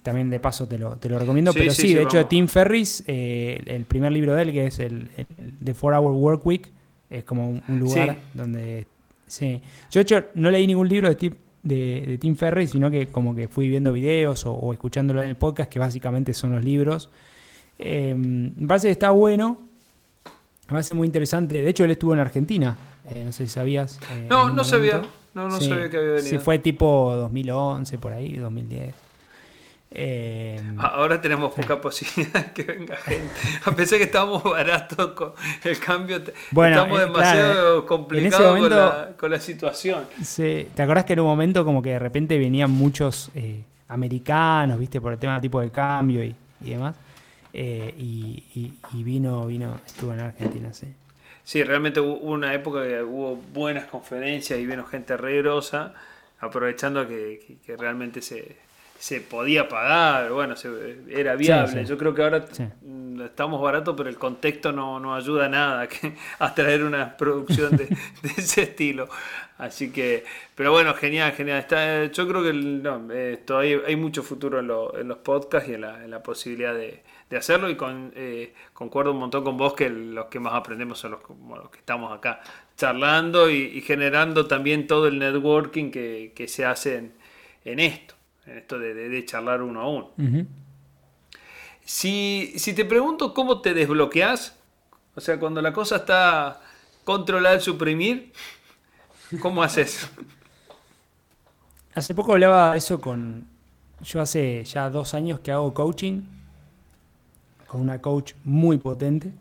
[0.05, 1.53] también de paso te lo, te lo recomiendo.
[1.53, 5.27] pero sí, de hecho, Tim Ferris, el primer libro de él, que es el, el,
[5.65, 6.73] The Four Hour Work Week,
[7.13, 8.87] es como un, lugar donde...
[9.27, 9.61] Sí.
[9.91, 13.35] Yo de hecho no leí ningún libro de Tim, de, Tim Ferry, sino que como
[13.35, 17.11] que fui viendo videos o, escuchándolo en el podcast, que básicamente son los libros.
[17.79, 19.59] Eh, me parece que está bueno,
[20.67, 21.63] me parece muy interesante.
[21.63, 22.77] De hecho, él estuvo en Argentina,
[23.11, 23.99] eh, no sé si sabías.
[24.13, 25.03] Eh, no, no sabía.
[25.35, 26.29] No, no sabía que había venido.
[26.29, 28.95] Sí, fue tipo 2011, por ahí, 2010.
[29.95, 33.31] Eh, Ahora tenemos poca posibilidad de que venga gente.
[33.65, 35.33] A pesar que estamos baratos con
[35.65, 40.05] el cambio, Bueno, estamos eh, demasiado claro, en complicados con, la, con la situación.
[40.37, 45.01] ¿Te acordás que en un momento como que de repente venían muchos eh, americanos, viste,
[45.01, 46.97] por el tema tipo de cambio y, y demás?
[47.53, 50.87] Eh, y, y- y vino, vino, estuvo en Argentina, sí.
[51.45, 55.93] Sí, realmente hubo hubo una época que hubo buenas conferencias y vino gente re grosa,
[56.41, 58.57] aprovechando que, que- que realmente se,
[59.03, 61.83] se podía pagar, bueno, se- era viable.
[61.83, 61.89] sí.
[61.89, 62.63] Yo creo que ahora Sí.
[62.83, 67.77] mm, estamos baratos, pero el contexto no, no ayuda nada que, a traer una producción
[67.77, 69.09] de, de ese estilo.
[69.59, 71.59] Así que, pero bueno, genial, genial.
[71.59, 75.69] Está, yo creo que no, eh, todavía hay mucho futuro en, lo- en los podcasts
[75.69, 79.43] y en la, en la posibilidad de, de hacerlo y con, eh, concuerdo un montón
[79.43, 82.41] con vos que los que más aprendemos son los, como los que estamos acá
[82.77, 87.13] charlando y, y generando también todo el networking que, que se hace en,
[87.65, 88.15] en esto,
[88.47, 90.11] en esto de, de- de charlar uno a uno.
[91.85, 94.57] Si, si te pregunto cómo te desbloqueas,
[95.15, 96.61] o sea, cuando la cosa está
[97.05, 98.33] controlar, suprimir,
[99.41, 100.09] ¿cómo haces?
[101.95, 103.47] Hace poco hablaba eso con...
[104.03, 106.23] Yo hace ya dos años que hago coaching
[107.67, 109.33] con una coach muy potente.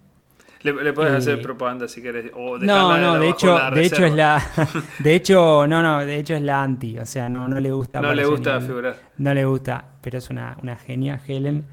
[0.63, 2.32] Le, le puedes hacer propaganda si querés.
[2.36, 4.43] O No, no, de hecho, de hecho es la,
[5.00, 8.00] de hecho, no, no, de hecho es la anti, o sea, no, no le gusta.
[8.02, 8.95] No le gusta ni- figurar.
[9.17, 11.65] No le gusta, pero es una, una genia, Helen.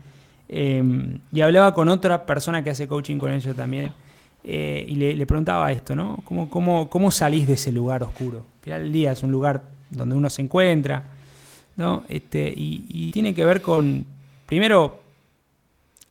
[0.48, 3.92] Eh, y hablaba con otra persona que hace coaching con ella también,
[4.44, 6.20] eh, y le, le preguntaba esto, ¿no?
[6.24, 8.38] ¿Cómo, cómo, ¿Cómo salís de ese lugar oscuro?
[8.38, 11.02] Al final del día es un lugar donde uno se encuentra,
[11.76, 12.04] ¿no?
[12.08, 14.06] Este, y, y tiene que ver con,
[14.46, 15.00] primero,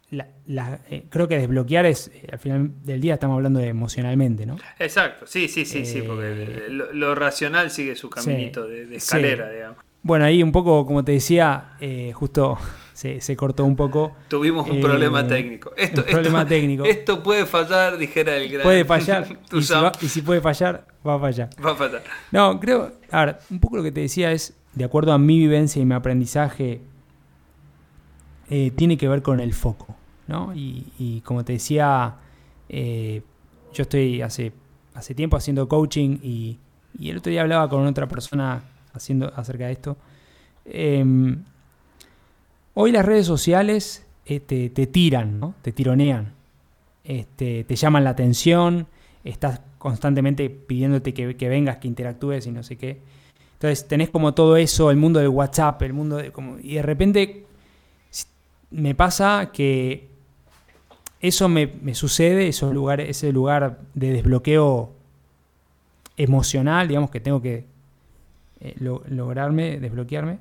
[0.09, 3.67] la- la- eh, creo que desbloquear es, eh, al final del día estamos hablando de
[3.67, 4.55] emocionalmente, ¿no?
[4.79, 8.91] Exacto, sí, sí, sí, sí, Eh, porque lo, lo racional sigue su caminito de, de
[8.91, 8.95] sí.
[8.95, 9.77] escalera, digamos.
[10.03, 12.57] Bueno, ahí un poco, como te decía, eh, justo
[12.93, 14.15] se, se cortó un poco.
[14.29, 15.73] Tuvimos un Eh, problema técnico.
[15.75, 16.85] Esto, un problema esto- técnico.
[16.85, 18.63] Esto puede fallar, dijera el gran.
[18.63, 19.27] Puede fallar.
[19.51, 21.49] Y, si va- y si puede fallar, va a fallar.
[21.65, 22.03] Va a fallar.
[22.31, 25.37] No, creo, a ver, un poco lo que te decía es, de acuerdo a mi
[25.39, 26.79] vivencia y mi aprendizaje,
[28.49, 29.95] eh, tiene que ver con el foco,
[30.27, 30.53] ¿no?
[30.55, 32.15] Y, como te decía,
[32.69, 33.21] eh,
[33.73, 34.53] yo estoy hace,
[34.93, 36.59] hace tiempo haciendo coaching y,
[36.99, 39.97] el otro día hablaba con otra persona haciendo acerca de esto.
[40.65, 41.43] Em,
[42.73, 45.53] hoy las redes sociales eh, te, te tiran, ¿no?
[45.61, 46.33] Te tironean.
[47.03, 48.87] Este, te llaman la atención,
[49.23, 52.99] estás constantemente pidiéndote que, que vengas, que interactúes y no sé qué.
[53.53, 56.81] Entonces tenés como todo eso, el mundo del WhatsApp, el mundo de como, y de
[56.81, 57.45] repente
[58.71, 60.07] me pasa que
[61.19, 64.91] eso me, me sucede, esos lugares, ese lugar de desbloqueo
[66.17, 67.65] emocional, digamos que tengo que
[68.59, 70.37] eh, lo- lograrme, desbloquearme,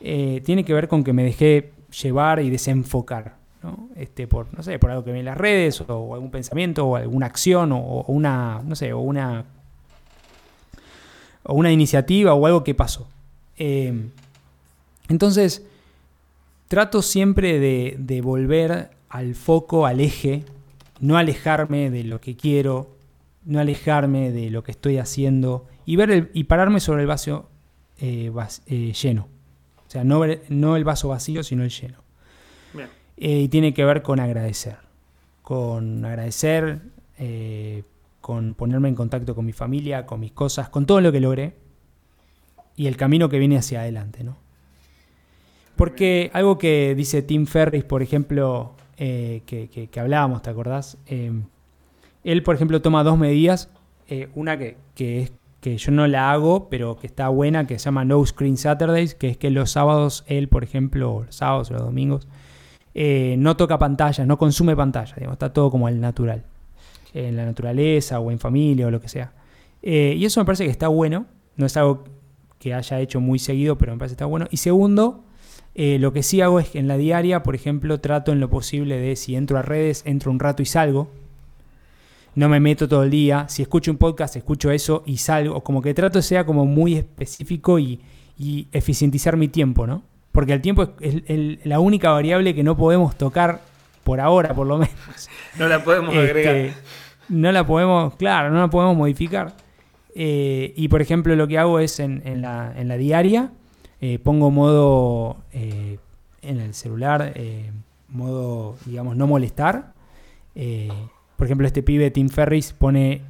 [0.00, 3.88] eh, tiene que ver con que me dejé llevar y desenfocar, ¿no?
[3.96, 6.86] Este, por, no sé, por algo que vi en las redes, o, o algún pensamiento,
[6.86, 9.44] o alguna acción, o, o una, no sé, o una,
[11.44, 13.08] o una iniciativa, o algo que pasó.
[13.58, 13.92] Eh,
[15.08, 15.66] entonces,
[16.70, 20.44] trato siempre de, de volver al foco, al eje,
[21.00, 22.94] no alejarme de lo que quiero,
[23.44, 27.48] no alejarme de lo que estoy haciendo y, ver el- y pararme sobre el vaso
[27.98, 29.26] eh, vas- eh, lleno.
[29.88, 30.24] O sea, no,
[30.76, 31.98] el vaso vacío, sino el lleno.
[32.72, 32.88] Bien.
[33.16, 34.76] Eh, y tiene que ver con agradecer.
[35.42, 36.82] Con agradecer,
[38.20, 41.56] con ponerme en contacto con mi familia, con mis cosas, con todo lo que logré
[42.76, 44.36] y el camino que viene hacia adelante, ¿no?
[45.80, 50.98] Porque algo que dice Tim Ferris, por ejemplo, eh, que, hablábamos, ¿te acordás?
[51.06, 51.32] Eh,
[52.22, 53.70] él, por ejemplo, toma dos medidas.
[54.06, 57.86] eh, una que, es que yo no la hago, pero que está buena, que se
[57.86, 61.72] llama No Screen Saturdays, que es que los sábados, él, por ejemplo, los sábados o
[61.72, 62.28] los domingos,
[62.94, 66.44] no toca pantallas, no consume pantallas, digamos, está todo como el natural,
[67.14, 69.32] en la naturaleza o en familia o lo que sea.
[69.80, 71.24] Y eso me parece que está bueno,
[71.56, 72.04] no es algo
[72.58, 74.46] que haya hecho muy seguido, pero me parece que está bueno.
[74.50, 75.24] Y segundo,
[75.74, 78.50] eh, lo que sí hago es que en la diaria, por ejemplo, trato en lo
[78.50, 81.10] posible de si entro a redes, entro un rato y salgo.
[82.34, 83.46] No me meto todo el día.
[83.48, 85.62] Si escucho un podcast, escucho eso y salgo.
[85.62, 88.00] Como que trato sea como muy específico y,
[88.38, 90.02] y eficientizar mi tiempo, ¿no?
[90.32, 93.60] Porque el tiempo es el- el- la única variable que no podemos tocar
[94.04, 94.94] por ahora, por lo menos.
[95.58, 96.74] No la podemos Este, agregar.
[97.28, 99.54] no la podemos, claro, no la podemos modificar.
[100.14, 103.50] Eh, y por ejemplo, lo que hago es en, en la, en la diaria,
[104.00, 105.98] eh, pongo modo eh,
[106.42, 107.70] en el celular, eh,
[108.08, 109.92] modo, digamos, no molestar,
[111.36, 113.22] por ejemplo, este pibe Tim Ferris pone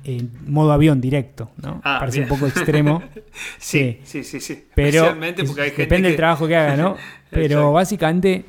[0.47, 1.81] modo avión directo, ¿no?
[1.85, 2.33] Ah, Parece bien.
[2.33, 3.03] un poco extremo.
[3.59, 4.65] Sí, sí, sí, sí.
[4.75, 6.97] Pero Especialmente porque hay es- gente depende que- del trabajo que haga, ¿no?
[7.31, 8.45] Pero básicamente,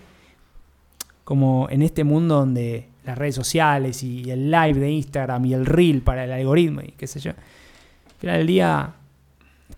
[1.24, 5.66] como en este mundo donde las redes sociales y el live de Instagram y el
[5.66, 8.94] reel para el algoritmo y qué sé yo, al final del día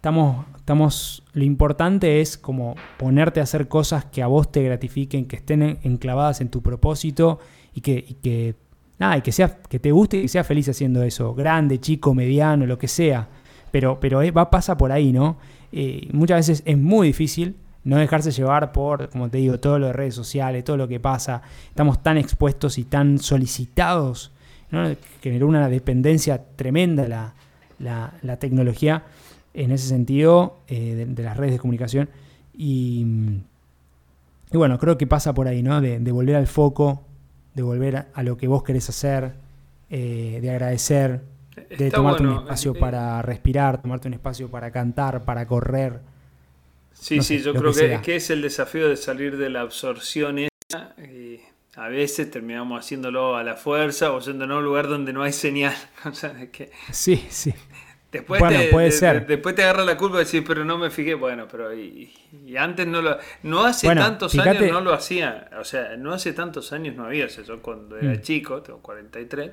[0.03, 5.27] estamos, estamos, lo importante es como ponerte a hacer cosas que a vos te gratifiquen,
[5.27, 7.39] que estén en- enclavadas en tu propósito
[7.73, 8.55] y que, y que
[8.99, 12.13] nada, y que sea, que te guste y que seas feliz haciendo eso, grande, chico,
[12.13, 13.29] mediano, lo que sea.
[13.71, 15.37] Pero, pero eh, va, pasa por ahí, ¿no?
[15.71, 19.87] Eh, muchas veces es muy difícil no dejarse llevar por, como te digo, todo lo
[19.87, 21.43] de redes sociales, todo lo que pasa.
[21.69, 24.33] Estamos tan expuestos y tan solicitados,
[24.69, 24.83] ¿no?
[25.21, 27.07] Generó una dependencia tremenda
[27.79, 29.03] la, la tecnología
[29.53, 32.09] en ese sentido eh, de, de las redes de comunicación.
[32.55, 33.05] Y,
[34.51, 35.81] y bueno, creo que pasa por ahí, ¿no?
[35.81, 37.03] De, de volver al foco,
[37.53, 39.33] de volver a, lo que vos querés hacer,
[39.89, 41.21] eh, de agradecer,
[41.55, 45.45] de Está tomarte bueno, un espacio eh, para respirar, tomarte un espacio para cantar, para
[45.47, 45.99] correr.
[46.93, 48.01] Sí, no sí, sé, yo creo que que, sea.
[48.01, 51.39] que es el desafío de salir de la absorción esa y
[51.75, 55.33] a veces terminamos haciéndolo a la fuerza o yéndonos a un lugar donde no hay
[55.33, 55.75] señal.
[56.05, 57.53] O sea, es que Sí, sí.
[58.13, 59.19] Después, Bueno, te, puede de- ser.
[59.21, 61.13] de- después te agarra la culpa de decir, pero no me fijé.
[61.15, 62.13] Bueno, pero y,
[62.45, 63.17] y antes no lo...
[63.43, 65.49] No hace Bueno, tantos fíjate- años no lo hacía.
[65.59, 67.25] O sea, no hace tantos años no había.
[67.25, 68.21] O sea, yo cuando era Mm.
[68.21, 69.51] chico, tengo 43,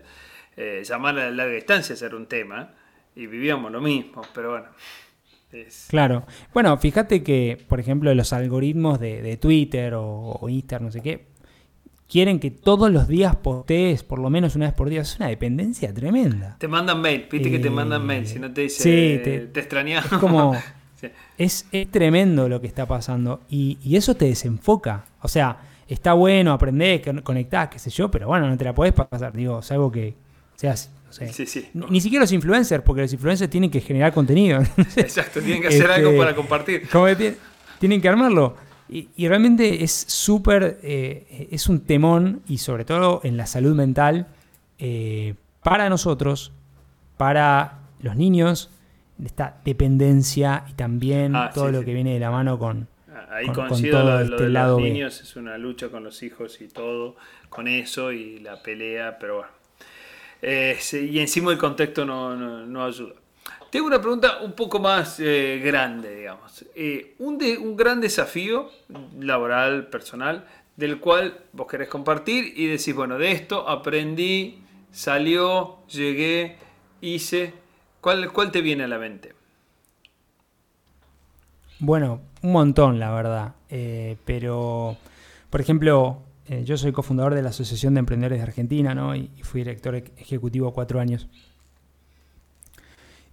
[0.56, 2.74] eh, llamar a larga distancia era un tema
[3.16, 4.22] y vivíamos lo mismo.
[4.34, 4.66] Pero bueno,
[5.52, 6.26] es- Claro.
[6.52, 10.04] Bueno, fíjate que, por ejemplo, los algoritmos de, de Twitter o,
[10.40, 11.26] o Instagram, no sé qué,
[12.10, 15.02] quieren que todos los días postees por lo menos una vez por día.
[15.02, 16.56] Es una dependencia tremenda.
[16.58, 19.18] Te mandan mail, viste que te Eh, mandan mail, si no te dice, sí, eh,
[19.22, 20.10] te- te, extrañamos.
[20.12, 20.54] Es como...
[21.00, 21.08] Sí.
[21.38, 25.06] Es, es tremendo lo que está pasando y, y eso te desenfoca.
[25.22, 25.56] O sea,
[25.88, 29.32] está bueno, aprendés, con- conectás, qué sé yo, pero bueno, no te la podés pasar.
[29.32, 30.12] Digo, salvo que
[30.56, 31.68] seas, no sé, Sí, sí.
[31.72, 34.60] Ni, ni siquiera los influencers, porque los influencers tienen que generar contenido.
[34.96, 36.86] Exacto, tienen que hacer Este, algo para compartir.
[36.90, 37.36] Como que ti-
[37.78, 38.56] tienen que armarlo.
[38.90, 43.74] Y, y realmente es súper, eh, es un temón, y sobre todo en la salud
[43.74, 44.26] mental,
[44.78, 46.52] eh, para nosotros,
[47.16, 48.70] para los niños,
[49.24, 51.84] esta dependencia y también Ah, todo sí, lo sí.
[51.86, 52.88] que viene de la mano con...
[53.30, 54.90] Ahí con- coincido todo lo, lo este de lado los B.
[54.92, 57.16] niños, es una lucha con los hijos y todo,
[57.48, 59.50] con eso y la pelea, pero bueno.
[60.42, 63.14] Eh, y encima el contexto no, no- no ayuda.
[63.70, 66.64] Tengo una pregunta un poco más eh, grande, digamos.
[66.74, 67.38] Eh, un,
[67.76, 68.68] gran desafío
[69.20, 70.44] laboral, personal,
[70.76, 74.58] del cual vos querés compartir y decís, bueno, de esto aprendí,
[74.90, 76.56] salió, llegué,
[77.00, 77.54] hice.
[78.00, 79.34] ¿Cuál, te viene a la mente?
[81.78, 83.54] Bueno, un montón, la verdad.
[83.68, 84.96] Eh, pero,
[85.48, 86.22] por ejemplo,
[86.64, 89.14] yo soy cofundador de la Asociación de Emprendedores de Argentina, ¿no?
[89.14, 91.28] Y, fui director ej- ejecutivo cuatro años.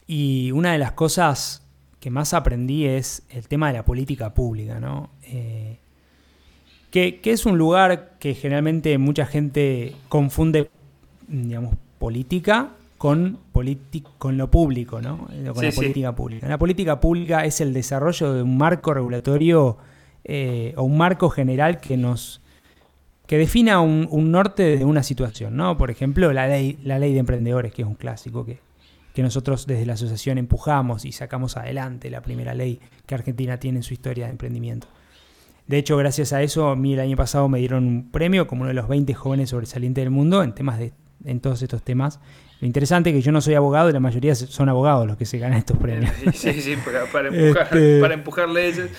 [0.08, 1.64] Y una de las cosas
[2.00, 5.10] que más aprendí es el tema de la política pública, ¿no?
[5.24, 5.78] Eh,
[6.92, 10.70] que, que es un lugar que generalmente mucha gente confunde,
[11.28, 13.40] digamos, política con,
[14.18, 15.28] con lo público, ¿no?
[15.32, 15.78] Eh, Con Sí, la sí.
[15.78, 16.48] política pública.
[16.48, 19.78] La política pública es el desarrollo de un marco regulatorio
[20.24, 22.42] eh, o un marco general que nos
[23.28, 25.78] que defina un, un norte de una situación, ¿no?
[25.78, 28.60] Por ejemplo, la ley, la ley de emprendedores, que es un clásico que,
[29.18, 33.80] que nosotros desde la asociación empujamos y sacamos adelante la primera ley que Argentina tiene
[33.80, 34.88] en su historia de emprendimiento.
[35.66, 38.62] De hecho, gracias a eso, a mí el año pasado me dieron un premio como
[38.62, 40.94] uno de los 20 jóvenes sobresalientes del mundo en temas de
[41.26, 42.20] en todos estos temas.
[42.62, 45.26] Lo interesante es que yo no soy abogado y la mayoría son abogados los que
[45.26, 46.12] se ganan estos premios.
[46.36, 48.92] Sí, sí, para, para empujar, Este- para empujar leyes.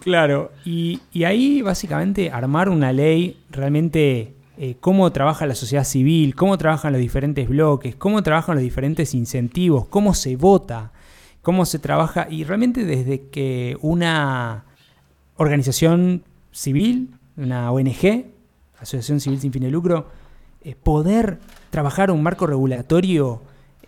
[0.00, 6.34] Claro, y, y ahí básicamente armar una ley realmente eh, cómo trabaja la sociedad civil,
[6.34, 10.92] cómo trabajan los diferentes bloques, cómo trabajan los diferentes incentivos, cómo se vota,
[11.42, 14.64] cómo se trabaja y realmente desde que una
[15.36, 18.26] organización civil, una ONG,
[18.78, 20.08] Asociación Civil Sin Fin de Lucro,
[20.62, 21.38] eh, poder
[21.70, 23.42] trabajar un marco regulatorio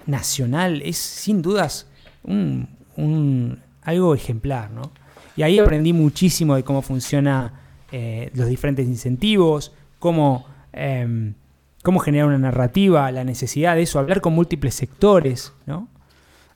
[0.07, 1.87] nacional es sin dudas
[2.24, 4.90] un, un- algo ejemplar, ¿no?
[5.37, 7.52] Y ahí aprendí muchísimo de cómo funciona
[7.92, 10.44] eh, los diferentes incentivos, cómo,
[10.77, 11.35] em,
[11.83, 15.89] cómo generar una narrativa, la necesidad de eso, hablar con múltiples sectores, ¿no?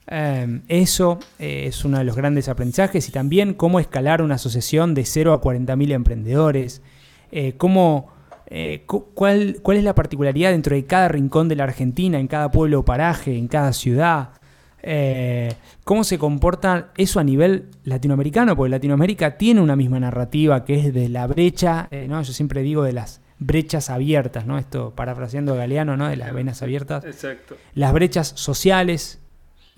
[0.07, 4.93] Em, eso eh, es uno de los grandes aprendizajes y también cómo escalar una asociación
[4.93, 6.81] de 0 a 40.000 emprendedores,
[7.31, 8.09] eh, cómo,
[8.47, 12.27] eh, cu- cuál, cuál es la particularidad dentro de cada rincón de la Argentina, en
[12.27, 14.31] cada pueblo o paraje, en cada ciudad,
[15.83, 20.93] cómo se comporta eso a nivel latinoamericano, porque Latinoamérica tiene una misma narrativa que es
[20.93, 22.21] de la brecha, ¿no?
[22.23, 24.59] yo siempre digo de las brechas abiertas, ¿no?
[24.59, 26.07] Esto parafraseando a Galeano, ¿no?
[26.07, 27.03] De las venas abiertas.
[27.03, 27.57] Exacto.
[27.73, 29.19] Las brechas sociales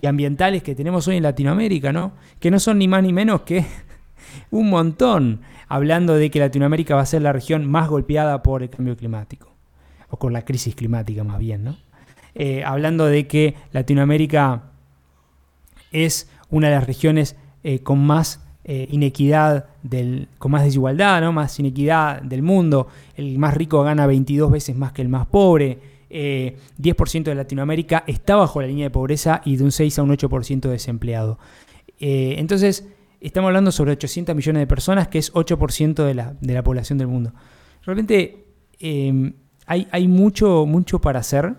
[0.01, 2.11] y ambientales que tenemos hoy en Latinoamérica, ¿no?
[2.41, 3.65] Que no son ni más ni menos que
[4.51, 8.69] un montón, hablando de que Latinoamérica va a ser la región más golpeada por el
[8.69, 9.55] cambio climático,
[10.09, 11.77] o con la crisis climática más bien, ¿no?
[12.35, 14.71] Eh, hablando de que Latinoamérica
[15.93, 21.31] es una de las regiones eh, con más eh, inequidad, del, con más desigualdad, ¿no?
[21.31, 22.87] más inequidad del mundo.
[23.15, 25.93] El más rico gana 22 veces más que el más pobre.
[26.13, 30.11] 10% de Latinoamérica está bajo la línea de pobreza y de un 6 a un
[30.11, 31.39] 8% desempleado.
[31.97, 32.87] entonces,
[33.19, 36.99] estamos hablando sobre 800 millones de personas, que es 8% de la, de la, población
[36.99, 37.33] del mundo.
[37.83, 38.45] Realmente
[39.65, 41.55] hay, hay, mucho, mucho para hacer.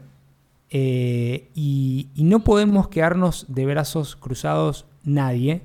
[0.76, 5.62] Eh, y, no podemos quedarnos de brazos cruzados nadie,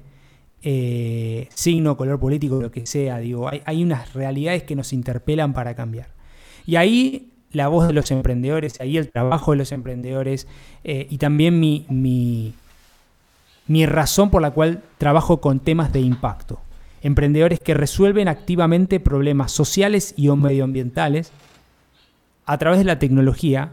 [0.64, 3.20] eh, signo, color político, lo que sea.
[3.20, 6.10] Digo, hay, unas realidades que nos interpelan para cambiar.
[6.66, 10.48] Y ahí la voz de los emprendedores, ahí el trabajo de los emprendedores
[10.84, 12.54] eh, y también mi, mi,
[13.68, 16.60] mi razón por la cual trabajo con temas de impacto.
[17.02, 21.32] Emprendedores que resuelven activamente problemas sociales y medioambientales
[22.46, 23.72] a través de la tecnología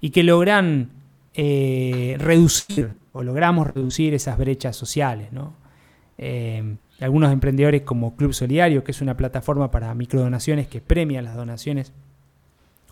[0.00, 0.90] y que logran
[1.34, 5.28] eh, reducir o logramos reducir esas brechas sociales.
[6.18, 11.36] Eh, algunos emprendedores como Club Solidario, que es una plataforma para microdonaciones que premia las
[11.36, 11.92] donaciones,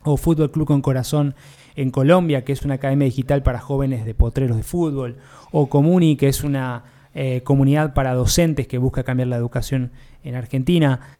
[0.02, 1.34] o Fútbol Club con Corazón
[1.76, 5.18] en Colombia, que es una academia digital para jóvenes de potreros de fútbol,
[5.52, 9.90] o Comuni, que es una eh, comunidad para docentes que busca cambiar la educación
[10.24, 11.16] en Argentina,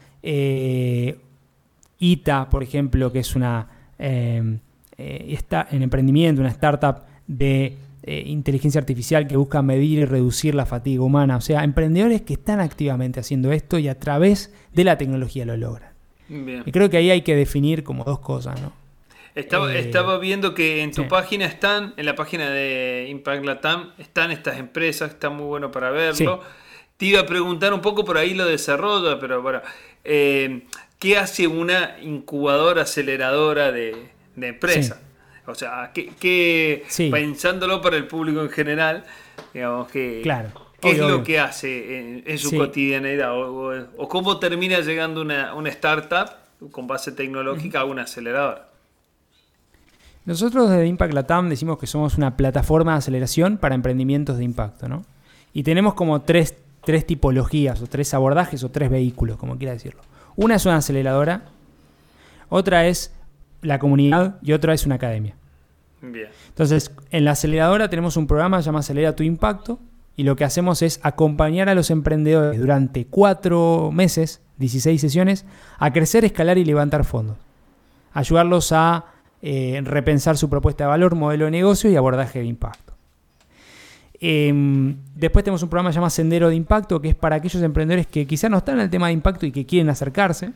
[1.98, 3.68] ITA, por ejemplo, que es una
[5.02, 10.54] eh, está en emprendimiento, una startup de eh, inteligencia artificial que busca medir y reducir
[10.54, 11.36] la fatiga humana.
[11.36, 15.56] O sea, emprendedores que están activamente haciendo esto y a través de la tecnología lo
[15.56, 15.90] logran.
[16.28, 18.72] Y creo que ahí hay que definir como dos cosas, ¿no?
[19.34, 23.90] Estaba, eh, estaba viendo que en tu página están, en la página de Impact Latam,
[23.98, 26.40] están estas empresas, está muy bueno para verlo.
[26.96, 29.60] Te iba a preguntar un poco por ahí lo desarrolla, pero bueno,
[30.04, 35.00] ¿qué hace una incubadora aceleradora de, de empresa.
[35.50, 39.04] O sea, que, pensándolo para el público en general,
[39.52, 40.20] digamos que...
[40.22, 40.50] Claro.
[40.80, 43.32] ¿Qué es lo que hace en, su cotidianidad?
[43.36, 46.30] O, cómo termina llegando una, startup
[46.70, 48.62] con base tecnológica a un acelerador?
[50.24, 54.88] Nosotros desde Impact Latam decimos que somos una plataforma de aceleración para emprendimientos de impacto,
[54.88, 55.04] ¿no?
[55.52, 60.00] Y tenemos como tres, tres tipologías, o tres abordajes, o tres vehículos, como quiera decirlo.
[60.36, 61.42] Una es una aceleradora,
[62.48, 63.12] otra es
[63.62, 65.34] la comunidad y otra es una academia.
[66.02, 69.78] Entonces, en la aceleradora tenemos un programa que se llama Acelera tu Impacto
[70.16, 75.46] y lo que hacemos es acompañar a los emprendedores durante cuatro meses, 16 sesiones,
[75.78, 77.36] a crecer, escalar y levantar fondos.
[78.12, 79.06] Ayudarlos a
[79.42, 82.92] eh, repensar su propuesta de valor, modelo de negocio y abordaje de impacto.
[84.20, 87.62] Em, después tenemos un programa que se llama Sendero de Impacto, que es para aquellos
[87.62, 90.52] emprendedores que quizás no están en el tema de impacto y que quieren acercarse.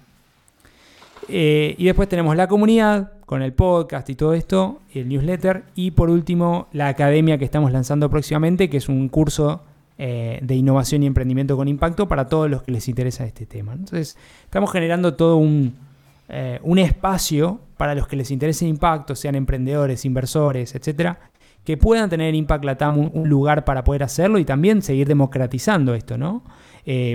[1.28, 5.64] Eh, y después tenemos la comunidad con el podcast y todo esto, el newsletter.
[5.74, 9.62] Y por último, la academia que estamos lanzando próximamente, que es un curso
[9.96, 13.72] eh, de innovación y emprendimiento con impacto para todos los que les interesa este tema.
[13.72, 15.74] Entonces, estamos generando todo un,
[16.28, 21.18] eh, un espacio para los que les interese impacto, sean emprendedores, inversores, etcétera,
[21.64, 25.94] que puedan tener en Impact Latam un, lugar para poder hacerlo y también seguir democratizando
[25.94, 26.42] esto, ¿no?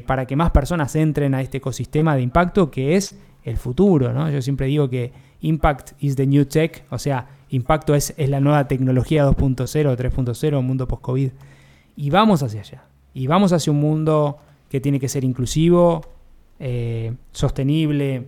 [0.06, 4.30] Para que más personas entren a este ecosistema de impacto que es el futuro, ¿no?
[4.30, 5.12] Yo siempre digo que
[5.42, 10.62] Impact is the new tech, o sea, impacto es, es la nueva tecnología 2.0, 3.0,
[10.62, 11.32] mundo post-COVID.
[11.96, 12.84] Y vamos hacia allá.
[13.14, 14.38] Y vamos hacia un mundo
[14.70, 16.02] que tiene que ser inclusivo,
[16.60, 18.26] eh, sostenible,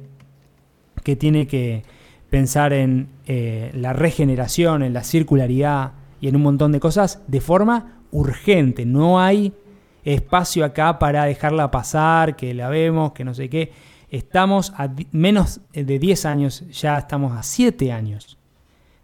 [1.04, 1.84] que tiene que
[2.30, 7.42] pensar en eh, la regeneración, en la circularidad y en un montón de cosas de
[7.42, 8.86] forma urgente.
[8.86, 9.54] No hay
[10.04, 13.72] espacio acá para dejarla pasar, que la vemos, que no sé qué.
[14.10, 18.38] Estamos a menos de 10 años, ya estamos a 7 años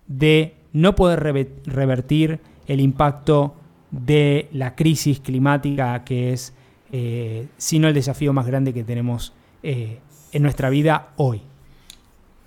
[0.08, 1.20] de no poder
[1.66, 3.56] revertir el impacto
[3.92, 6.54] de la crisis climática que es,
[6.92, 9.34] eh, sino el desafío más grande que tenemos
[9.64, 10.00] eh,
[10.32, 11.42] en nuestra vida hoy.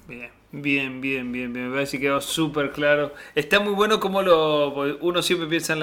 [0.06, 3.14] Bien, bien, bien, bien, me parece que quedó súper claro.
[3.34, 5.80] Está muy bueno como lo, uno siempre piensa en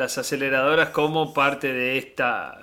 [0.00, 2.58] las aceleradoras como parte de esta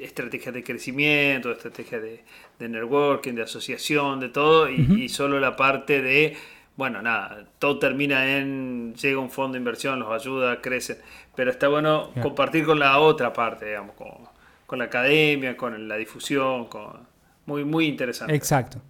[0.00, 2.24] estrategia de crecimiento, estrategia de,
[2.58, 6.34] de networking, de asociación, de todo, y, solo la parte de,
[6.76, 10.96] bueno, nada, todo termina en, llega un fondo de inversión, los ayuda, crecen,
[11.36, 13.94] pero está bueno compartir con la otra parte, digamos,
[14.66, 17.06] con, la academia, con la difusión, con,
[17.44, 18.34] muy, muy interesante.
[18.34, 18.80] Exacto.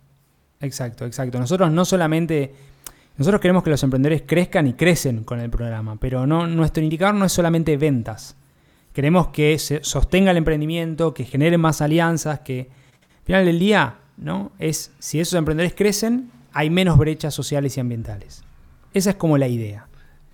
[0.60, 1.40] exacto, exacto.
[1.40, 2.54] Nosotros no solamente,
[3.18, 7.14] nosotros queremos que los emprendedores crezcan y crecen con el programa, pero no, nuestro indicador
[7.16, 8.36] no es solamente ventas.
[8.92, 12.68] Queremos que se sostenga el emprendimiento, que genere más alianzas, que
[13.20, 14.52] al final del día, ¿no?
[14.58, 18.42] Es si esos emprendedores crecen, hay menos brechas sociales y ambientales.
[18.94, 19.84] Esa es como la idea.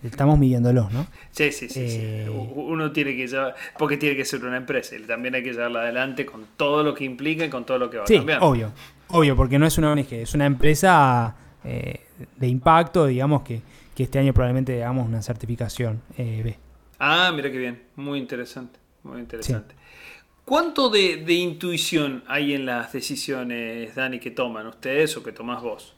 [0.03, 1.07] Estamos midiéndolos, ¿no?
[1.31, 1.99] Sí, sí, sí, sí.
[2.01, 5.53] Eh, Uno tiene que llevar, porque tiene que ser una empresa, y también hay que
[5.53, 8.47] llevarla adelante con todo lo que implica y con todo lo que va Sí, cambiando.
[8.47, 8.71] obvio.
[9.09, 12.04] Obvio, porque no es una ONG, es una empresa eh,
[12.37, 13.63] de impacto, digamos, que,
[13.95, 16.59] que este año probablemente hagamos una certificación eh, B.
[16.99, 19.75] Ah, mira qué bien, muy interesante, muy interesante.
[20.45, 25.63] ¿Cuánto de, de intuición hay en las decisiones, Dani, que toman ustedes o que tomás
[25.63, 25.95] vos?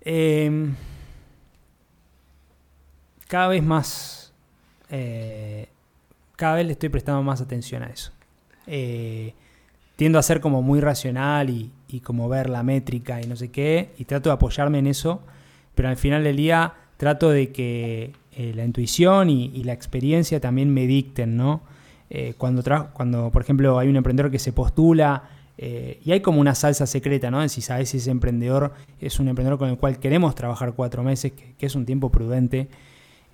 [0.00, 0.74] Em,
[3.28, 4.32] cada vez más.
[4.90, 5.68] eh,
[6.36, 8.10] cada vez le estoy prestando más atención a eso.
[8.66, 9.34] Eh,
[9.96, 13.50] tiendo a ser como muy racional y, y como ver la métrica y no sé
[13.50, 15.20] qué, y trato de apoyarme en eso,
[15.74, 20.72] pero al final del día trato de que eh, la intuición y, la experiencia también
[20.72, 21.62] me dicten, ¿no?
[22.10, 22.62] Eh, cuando,
[22.92, 25.24] cuando, por ejemplo, hay un emprendedor que se postula
[25.58, 27.46] eh, y hay como una salsa secreta, ¿no?
[27.48, 31.32] Si sabes si ese emprendedor es un emprendedor con el cual queremos trabajar cuatro meses,
[31.32, 32.68] que, es un tiempo prudente,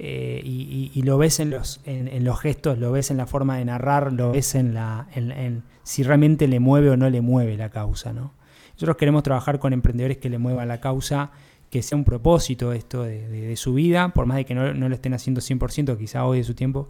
[0.00, 3.64] eh, y, lo ves en los, en, los gestos, lo ves en la forma de
[3.64, 7.70] narrar, lo ves en, la, en si realmente le mueve o no le mueve la
[7.70, 8.32] causa, ¿no?
[8.78, 11.32] Nosotros queremos trabajar con emprendedores que le muevan la causa,
[11.68, 14.88] que sea un propósito esto de, de- su vida, por más de que no, no
[14.88, 16.88] lo estén haciendo 100%, quizá hoy de su tiempo,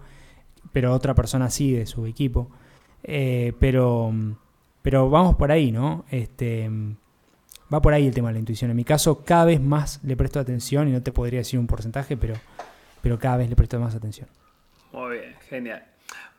[0.70, 2.50] pero otra persona sí de su equipo.
[3.04, 4.12] Eh, pero,
[4.82, 6.04] pero vamos por ahí, ¿no?
[6.10, 6.68] Este,
[7.72, 8.70] va por ahí el tema de la intuición.
[8.70, 11.66] En mi caso, cada vez más le presto atención y no te podría decir un
[11.66, 12.34] porcentaje, pero,
[13.00, 14.28] pero cada vez le presto más atención.
[14.92, 15.82] Muy bien, genial.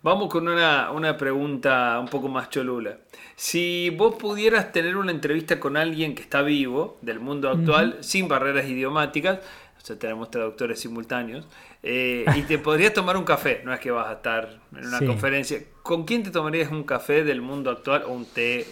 [0.02, 2.98] Vamos con una, una pregunta un poco más cholula.
[3.36, 8.28] Si vos pudieras tener una entrevista con alguien que está vivo del mundo actual, sin
[8.30, 9.40] barreras idiomáticas,
[9.82, 11.48] o sea, tenemos traductores simultáneos,
[11.84, 15.00] eh, y te podrías tomar un café, no es que vas a estar en una
[15.00, 15.06] Sí.
[15.06, 18.66] conferencia, ¿con quién te tomarías un café del mundo actual o un té?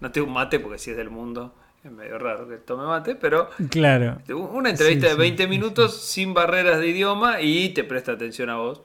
[0.00, 1.54] No te un mate, porque si es del mundo
[1.84, 4.18] es medio raro que tome mate, pero Claro.
[4.34, 8.50] una entrevista Sí, de sí, 20 minutos sin barreras de idioma y te presta atención
[8.50, 8.82] a vos.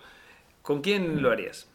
[0.61, 1.67] ¿Con quién lo harías?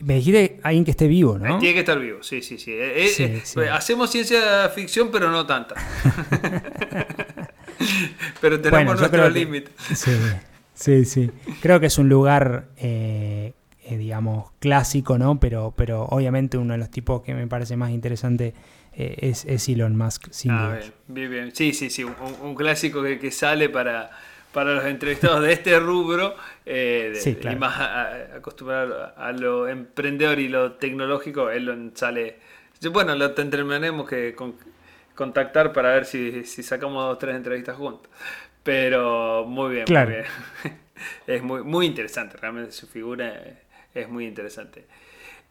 [0.00, 1.58] Me dijiste alguien que esté vivo, ¿no?
[1.58, 2.72] Tiene que estar vivo, sí, sí, sí.
[2.72, 3.60] Eh, eh, Sí, eh, sí.
[3.70, 5.74] Hacemos ciencia ficción, pero no tanta.
[8.40, 9.70] pero tenemos Bueno, nuestro límite.
[9.94, 10.10] Sí,
[10.74, 11.30] sí, sí.
[11.62, 13.52] Creo que es un lugar, eh,
[13.84, 15.38] eh, digamos, clásico, ¿no?
[15.38, 18.52] Pero, pero obviamente uno de los tipos que me parece más interesante
[18.94, 20.76] eh, es, es Elon Musk, sin Ah, duda.
[20.78, 21.54] bien, bien, bien.
[21.54, 22.04] Sí, sí, sí.
[22.04, 24.10] Un, un clásico que, que sale para,
[24.54, 26.34] para los entrevistados de este rubro
[26.64, 27.56] eh, de- Sí, claro.
[27.56, 32.36] y más a- a- acostumbrado a lo emprendedor y lo tecnológico, él sale.
[32.90, 34.56] Bueno, lo tendremos que con-
[35.14, 38.10] contactar para ver si, si sacamos dos o tres entrevistas juntos.
[38.62, 40.10] Pero muy bien, Claro.
[40.10, 40.78] muy bien.
[41.26, 43.34] Es muy, muy interesante, realmente su figura
[43.94, 44.86] es muy interesante.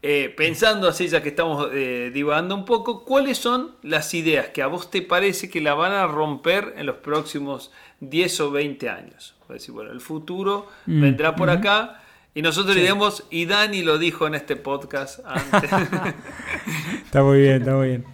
[0.05, 4.61] Eh, pensando así, ya que estamos eh, divagando un poco, ¿cuáles son las ideas que
[4.61, 8.89] a vos te parece que la van a romper en los próximos 10 o 20
[8.89, 9.35] años?
[9.43, 12.01] Es decir, bueno, el futuro Mm, vendrá por acá
[12.35, 15.71] y nosotros le diremos, y Dani lo dijo en este podcast antes.
[17.05, 18.05] Está muy bien, está muy bien.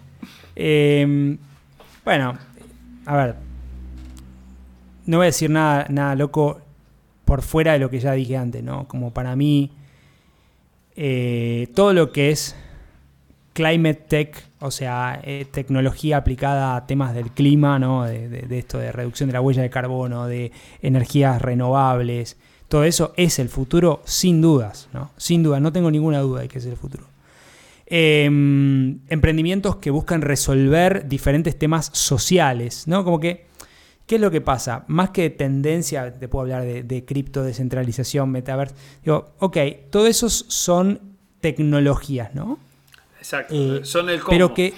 [0.54, 1.38] Eh,
[2.04, 2.38] bueno,
[3.06, 3.34] a ver.
[5.06, 6.60] No voy a decir nada, nada loco
[7.24, 8.86] por fuera de lo que ya dije antes, ¿no?
[8.86, 9.72] Como para mí,
[10.96, 12.56] eh, todo lo que es
[13.52, 18.04] climate tech, o sea, eh, tecnología aplicada a temas del clima, ¿no?
[18.04, 22.36] De, esto de reducción de la huella de carbono, de energías renovables,
[22.68, 25.10] todo eso es el futuro sin dudas, ¿no?
[25.16, 27.04] Sin duda, no tengo ninguna duda de que es el futuro.
[27.86, 33.04] Em, emprendimientos que buscan resolver diferentes temas sociales, ¿no?
[33.04, 33.46] Como que,
[34.10, 34.82] ¿qué es lo que pasa?
[34.88, 38.74] Más que tendencia, te puedo hablar de, de cripto, descentralización, metaverso.
[39.04, 39.56] Digo, ok,
[39.88, 41.00] todo eso son
[41.40, 42.58] tecnologías, ¿no?
[43.18, 44.30] Exacto, Eh, son el cómo.
[44.30, 44.74] Pero que,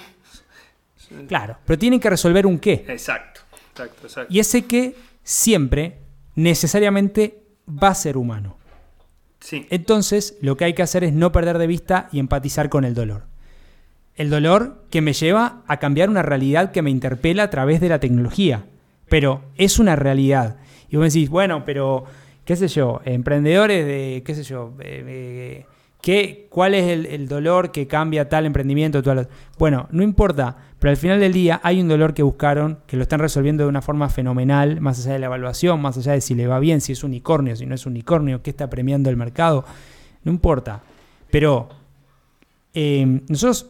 [1.28, 2.84] claro, pero tienen que resolver un qué.
[2.86, 4.34] Exacto, exacto, exacto.
[4.34, 5.96] Y ese qué siempre,
[6.34, 8.58] necesariamente, va a ser humano.
[9.40, 12.84] Sí, Entonces, lo que hay que hacer es no perder de vista y empatizar con
[12.84, 13.22] el dolor.
[14.14, 17.88] El dolor que me lleva a cambiar una realidad que me interpela a través de
[17.88, 18.66] la tecnología.
[19.12, 20.56] Pero es una realidad.
[20.88, 22.04] Y vos decís, bueno, pero,
[22.46, 25.66] qué sé yo, emprendedores de, qué sé yo, eh, eh,
[26.00, 29.02] ¿qué, ¿cuál es el, dolor que cambia tal emprendimiento?
[29.58, 33.02] Bueno, no importa, pero al final del día hay un dolor que buscaron, que lo
[33.02, 36.34] están resolviendo de una forma fenomenal, más allá de la evaluación, más allá de si
[36.34, 39.66] le va bien, si es unicornio, si no es unicornio, qué está premiando el mercado,
[40.24, 40.80] no importa.
[41.30, 41.68] Pero
[42.72, 43.66] eh, nosotros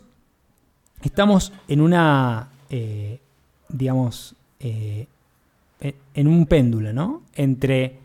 [1.02, 3.18] estamos en una, eh,
[3.68, 4.36] digamos,
[6.14, 7.22] en un péndulo, ¿no?
[7.34, 7.98] Entre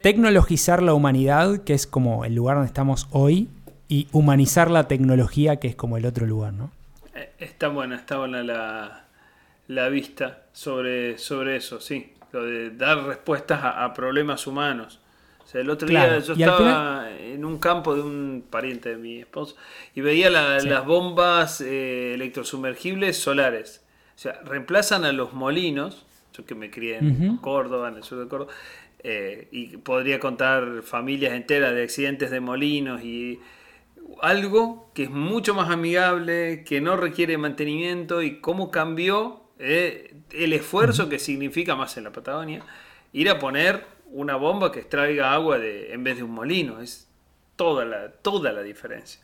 [0.00, 3.48] tecnologizar la humanidad, que es como el lugar donde estamos hoy,
[3.88, 6.70] y humanizar la tecnología, que es como el otro lugar, ¿no?
[7.14, 12.14] Eh, está buena, está buena la, vista sobre, sobre eso, sí.
[12.32, 14.98] Lo de dar respuestas a, problemas humanos.
[15.44, 19.18] O sea, el otro día yo estaba en un campo de un pariente de mi
[19.18, 19.56] esposo
[19.94, 23.84] y veía las bombas eh, electrosumergibles solares.
[24.16, 28.18] O sea, reemplazan a los molinos, yo que me crié en Córdoba, en el sur
[28.18, 28.52] de Córdoba,
[29.02, 33.40] eh, y podría contar familias enteras de accidentes de molinos y
[34.20, 40.52] algo que es mucho más amigable, que no requiere mantenimiento y cómo cambió eh, el
[40.52, 42.64] esfuerzo que significa más en la Patagonia
[43.12, 46.80] ir a poner una bomba que extraiga agua de, en vez de un molino.
[46.80, 47.08] Es
[47.56, 49.20] toda la, toda la diferencia.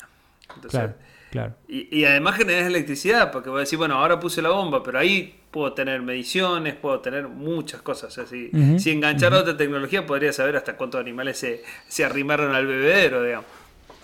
[0.69, 0.95] claro,
[1.31, 1.55] claro.
[1.69, 5.35] Y, además generas electricidad, porque voy a decir, bueno, ahora puse la bomba, pero ahí
[5.51, 8.17] puedo tener mediciones, puedo tener muchas cosas.
[8.19, 8.51] así.
[8.79, 13.47] Si enganchar otra tecnología, podría saber hasta cuántos animales se, se arrimaron al bebedero, digamos.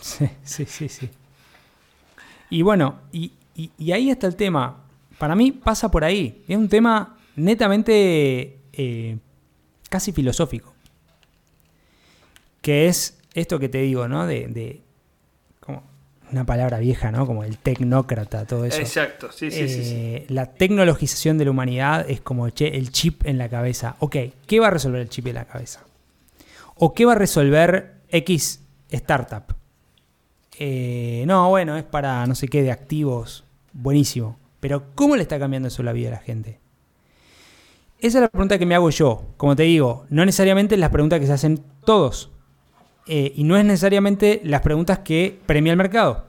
[0.00, 1.08] Sí, sí, sí, sí.
[2.50, 3.32] Y bueno, y,
[3.90, 4.84] ahí está el tema.
[5.18, 6.44] Para mí pasa por ahí.
[6.46, 9.18] Es un tema netamente eh,
[9.88, 10.74] casi filosófico.
[12.60, 14.26] Que es esto que te digo, ¿no?
[14.26, 14.82] De,
[16.34, 17.26] una palabra vieja, ¿no?
[17.26, 18.80] Como el tecnócrata, todo eso.
[18.80, 22.52] Exacto, sí, sí, sí, eh, La tecnologización de la humanidad es como el
[22.90, 23.96] chip en la cabeza.
[24.00, 24.16] Ok,
[24.46, 25.84] ¿qué va a resolver el chip en la cabeza?
[26.76, 28.60] ¿O qué va a resolver X
[28.90, 29.54] startup?
[30.58, 33.44] Eh, no, bueno, es para no sé qué de activos.
[33.72, 34.38] Buenísimo.
[34.60, 36.58] Pero ¿cómo le está cambiando eso la vida a la gente?
[38.00, 39.24] Esa es la pregunta que me hago yo.
[39.36, 42.30] Como te digo, no necesariamente las preguntas que se hacen todos.
[43.06, 46.24] Eh, y no es necesariamente las preguntas que premia el mercado.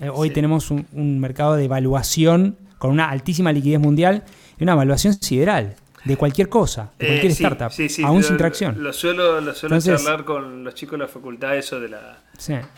[0.00, 4.24] Eh, hoy tenemos un, mercado de evaluación con una altísima liquidez mundial
[4.58, 7.72] y una evaluación sideral de cualquier cosa, de cualquier startup,
[8.04, 8.82] aún sin tracción.
[8.82, 12.22] Lo suelo, lo suelo charlar con los chicos de la facultad, eso de la,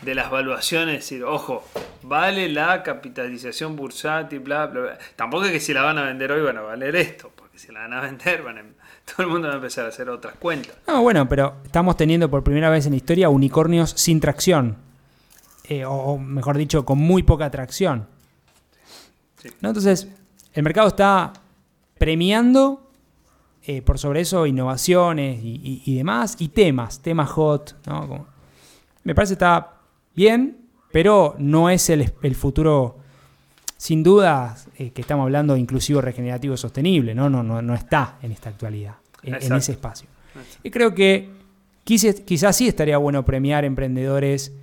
[0.01, 1.63] de las valuaciones, decir, ojo,
[2.03, 4.97] vale la capitalización bursátil, bla, bla, bla.
[5.15, 7.71] Tampoco es que si la van a vender hoy van a valer esto, porque si
[7.71, 8.57] la van a vender, van
[9.15, 10.75] todo el mundo va a empezar a hacer otras cuentas.
[10.87, 14.77] No, bueno, pero estamos teniendo por primera vez en la historia unicornios sin tracción,
[15.65, 18.07] eh, o, mejor dicho, con muy poca tracción.
[19.61, 20.07] Entonces,
[20.53, 21.33] el mercado está
[21.97, 22.91] premiando
[23.63, 28.27] eh, por sobre eso innovaciones y, demás, y temas, temas hot, ¿no?
[29.03, 29.73] me parece que está
[30.15, 32.97] bien, pero no es el, futuro,
[33.77, 37.29] sin duda, eh, que estamos hablando de inclusivo, regenerativo, sostenible, ¿no?
[37.29, 40.07] No, no, no está en esta actualidad, en, ese espacio.
[40.63, 41.29] Y creo que
[41.83, 44.53] quizás, sí estaría bueno premiar emprendedores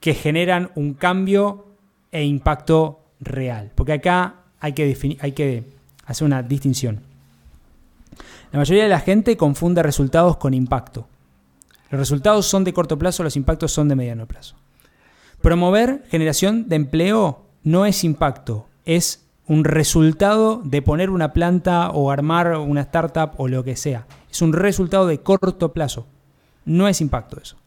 [0.00, 1.66] que generan un cambio
[2.10, 5.64] e impacto real, porque acá hay que, hay que
[6.06, 7.00] hacer una distinción.
[8.52, 11.06] La mayoría de la gente confunde resultados con impacto.
[11.90, 14.56] Los resultados son de corto plazo, los impactos son de mediano plazo.
[15.40, 22.10] Promover generación de empleo no es impacto, es un resultado de poner una planta o
[22.10, 24.06] armar una startup o lo que sea.
[24.30, 26.06] Es un resultado de corto plazo.
[26.64, 27.58] No es impacto eso.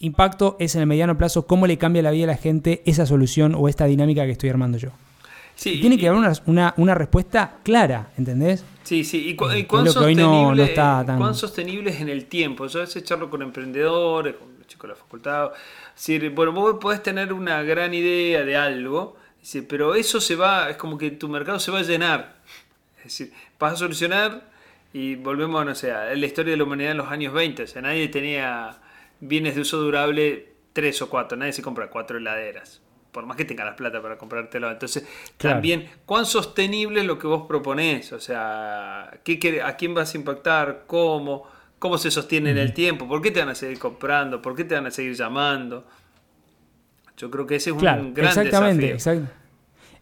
[0.00, 3.06] Impacto es en el mediano plazo cómo le cambia la vida a la gente esa
[3.06, 4.90] solución o esta dinámica que estoy armando yo.
[5.54, 8.64] Tiene que haber una, respuesta clara, ¿entendés?
[8.82, 9.28] Sí, sí.
[9.28, 12.66] ¿Y, cuán, sostenible, cuán sostenible es en el tiempo?
[12.66, 15.50] Yo a veces charlo con emprendedores, con los chicos de la facultad.
[15.94, 19.16] decir, bueno, vos podés tener una gran idea de algo,
[19.68, 22.36] pero eso se va, es como que tu mercado se va a llenar.
[22.98, 24.50] Es decir, vas a solucionar
[24.92, 27.62] y volvemos, no sé, a la historia de la humanidad en los años 20.
[27.62, 28.78] O sea, nadie tenía
[29.20, 32.80] bienes de uso durable tres o cuatro, nadie se compra cuatro heladeras
[33.10, 34.70] por más que tenga la plata para comprártelo.
[34.70, 38.12] Entonces, también, ¿cuán sostenible es lo que vos proponés?
[38.12, 40.84] O sea, ¿qué, ¿a quién vas a impactar?
[40.86, 41.46] ¿Cómo?
[41.78, 43.08] ¿Cómo se sostiene en el tiempo?
[43.08, 44.42] ¿Por qué te van a seguir comprando?
[44.42, 45.86] ¿Por qué te van a seguir llamando?
[47.20, 49.26] Yo creo que ese es un gran exactamente, desafío.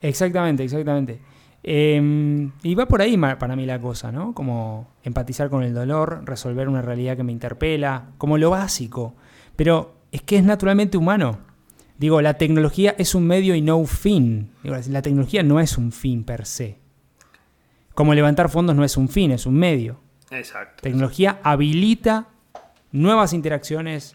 [0.00, 1.18] exactamente, exactamente.
[1.64, 4.32] Em, y va por ahí para mí la cosa, ¿no?
[4.32, 9.16] Como empatizar con el dolor, resolver una realidad que me interpela, como lo básico.
[9.56, 11.40] Pero es que es naturalmente humano.
[11.98, 14.52] Digo, la tecnología es un medio y no un fin.
[14.62, 16.78] la tecnología no es un fin per se.
[17.94, 19.98] Como levantar fondos no es un fin, es un medio.
[20.30, 20.82] Exacto.
[20.82, 22.28] Tecnología habilita
[22.92, 24.14] nuevas interacciones,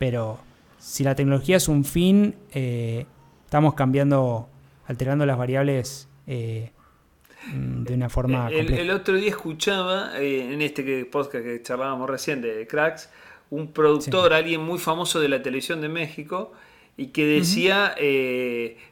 [0.00, 0.40] pero
[0.80, 3.06] si la tecnología es un fin, eh,
[3.44, 4.48] estamos cambiando,
[4.86, 6.72] alterando las variables eh,
[7.52, 8.48] mm, de una forma.
[8.50, 13.10] El, otro día escuchaba eh, en este podcast que charlábamos recién de Cracks,
[13.50, 16.52] un productor, alguien muy famoso de la televisión de México,
[16.96, 17.94] y que decía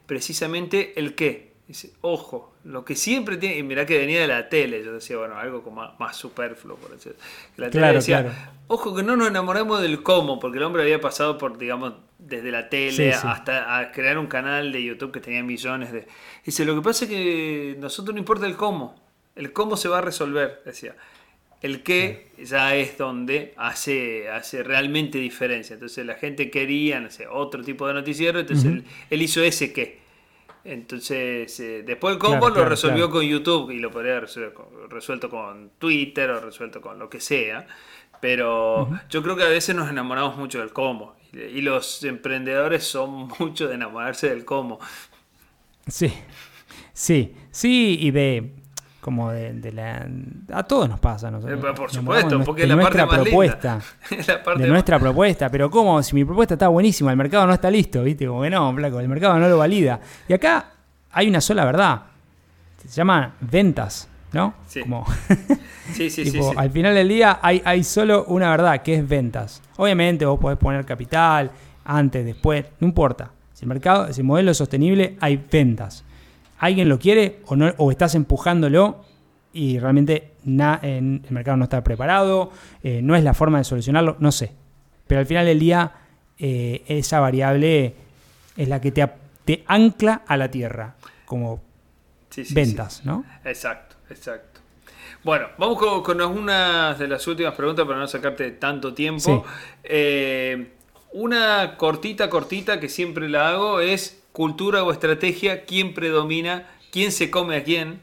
[0.07, 1.48] precisamente el qué.
[1.69, 5.19] Dice, ojo, lo que siempre tiene, y mirá que venía de la tele, yo decía,
[5.19, 7.15] bueno, algo como más, superfluo, por decir.
[7.59, 11.37] La tele decía, ojo que no nos enamoremos del cómo, porque el hombre había pasado
[11.37, 15.93] por, digamos, desde la tele hasta a crear un canal de YouTube que tenía millones
[15.93, 16.07] de...
[16.43, 18.99] Dice, lo que pasa es que nosotros no importa el cómo,
[19.37, 20.97] el cómo se va a resolver, decía.
[21.61, 25.75] El qué ya es donde hace, hace realmente diferencia.
[25.75, 29.99] Entonces la gente quería, no sé, otro tipo de noticiero, entonces él, hizo ese qué.
[30.69, 34.29] Entonces, eh, después el cómo lo resolvió con YouTube y lo podría haber
[34.91, 37.67] resuelto con Twitter o resuelto con lo que sea.
[38.21, 41.17] Pero yo creo que a veces nos enamoramos mucho del cómo.
[41.33, 44.79] Y los emprendedores son mucho de enamorarse del cómo.
[45.87, 46.13] Sí,
[46.93, 48.53] sí, sí, y de
[49.09, 50.07] como de, la
[50.53, 51.39] a todos nos pasa ¿no?
[51.49, 53.81] Eh, por supuesto porque es la nuestra parte propuesta.
[54.59, 58.03] De nuestra propuesta pero cómo si mi propuesta está buenísima el mercado no está listo
[58.03, 59.99] viste como que no flaco el mercado no lo valida.
[60.29, 60.73] Y acá
[61.11, 62.03] hay una sola verdad.
[62.77, 64.83] Se llama ventas no sí.
[64.83, 65.07] Como
[65.95, 69.63] sí, sí, sí, al final del día hay, hay solo una verdad que es ventas.
[69.79, 71.51] Obviamente vos podés poner capital
[71.83, 73.31] antes después no importa.
[73.55, 76.05] Si el mercado si el modelo es sostenible hay ventas
[76.59, 79.05] alguien lo quiere o, no, o estás empujándolo
[79.53, 82.53] y realmente el mercado no está preparado,
[82.83, 84.53] eh, no es la forma de solucionarlo, no sé.
[85.07, 85.93] Pero al final del día,
[86.39, 87.95] eh, esa variable
[88.57, 89.09] es la que te,
[89.45, 90.95] te, ancla a la tierra,
[91.25, 91.63] como
[92.51, 93.25] ventas, ¿no?
[93.45, 94.61] Exacto, exacto.
[95.25, 99.45] Bueno, vamos con, con, una de las últimas preguntas para no sacarte tanto tiempo.
[99.83, 100.73] Eh,
[101.13, 106.63] una cortita, cortita que siempre la hago es cultura o estrategia, quién predomina,
[106.93, 107.99] quién se come a quién.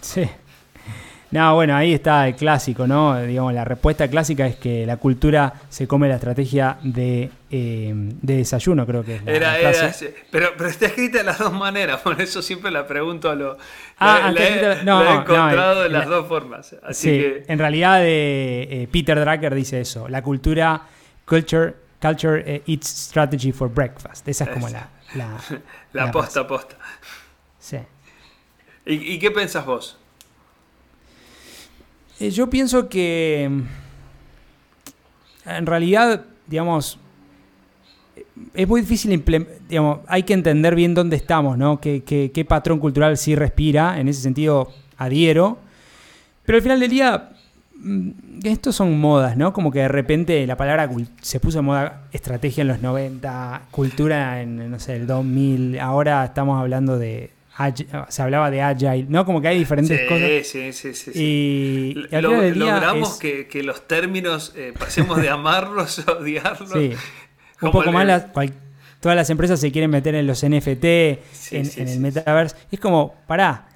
[0.00, 0.26] Sí.
[1.30, 3.20] No, bueno, ahí está el clásico, ¿no?
[3.20, 7.92] Digamos, la respuesta clásica es que la cultura se come la estrategia de, eh,
[8.22, 9.22] desayuno, creo que es.
[9.26, 9.54] era,
[10.30, 13.58] pero, pero está escrita de las dos maneras, por eso siempre la pregunto a lo.
[13.98, 14.32] Ah,
[14.82, 16.74] no, he encontrado de las dos formas.
[16.82, 17.44] Así sí, que...
[17.48, 20.08] en realidad eh, Peter Drucker dice eso.
[20.08, 20.86] La cultura,
[21.26, 24.26] culture, culture eh, eats strategy for breakfast.
[24.26, 25.40] Esa es como la, la,
[25.92, 26.76] la, posta posta.
[27.58, 27.78] Sí.
[28.84, 29.96] ¿Y, qué pensás vos?
[32.18, 33.44] Eh, yo pienso que
[35.44, 36.98] en realidad, digamos,
[38.54, 39.24] es muy difícil,
[39.68, 41.80] digamos, hay que entender bien dónde estamos, ¿no?
[41.80, 45.58] Qué, qué, patrón cultural sí respira, en ese sentido adhiero,
[46.44, 47.31] pero al final del día, mm,
[48.44, 49.52] estos son modas, ¿no?
[49.52, 50.88] Como que de repente la palabra
[51.20, 56.24] se puso de moda estrategia en los 90, cultura en, no sé, el 2000, ahora
[56.24, 57.30] estamos hablando de,
[58.08, 59.24] se hablaba de agile, ¿no?
[59.24, 60.46] Como que hay diferentes cosas.
[60.46, 61.10] Sí, sí, sí.
[61.14, 66.70] Y, logramos que, los términos eh, pasemos de amarlos a odiarlos.
[66.72, 66.92] Sí.
[67.60, 68.32] Un poco más,
[69.00, 72.56] todas las empresas se quieren meter en los NFT, en, el metaverse.
[72.70, 73.68] Es como, pará,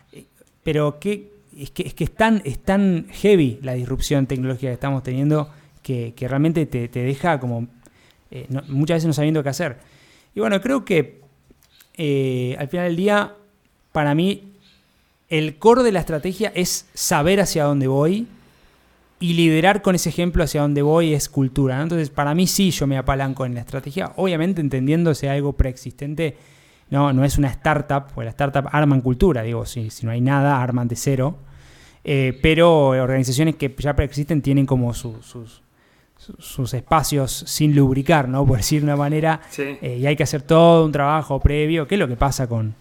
[0.62, 4.74] pero ¿qué, es que, es que es tan, es tan heavy la disrupción tecnológica que
[4.74, 5.50] estamos teniendo
[5.82, 7.68] que, realmente te, deja como
[8.30, 9.78] eh, muchas veces no sabiendo qué hacer.
[10.34, 11.20] Y bueno, creo que
[11.94, 13.34] eh, al final del día
[13.92, 14.52] para mí
[15.28, 18.26] el core de la estrategia es saber hacia dónde voy
[19.18, 21.80] y liderar con ese ejemplo hacia dónde voy es cultura.
[21.80, 26.36] Entonces, para mí sí yo me apalanco en la estrategia, obviamente entendiendo si algo preexistente,
[26.90, 30.20] no, no es una startup, porque la startup arman cultura, digo, si, si no hay
[30.20, 31.38] nada, arman de cero.
[32.09, 35.34] Eh, pero organizaciones que ya preexisten tienen como sus,
[36.38, 38.46] sus espacios sin lubricar, ¿no?
[38.46, 41.96] Por decir de una manera, eh, y hay que hacer todo un trabajo previo, que
[41.96, 42.76] es lo que pasa con,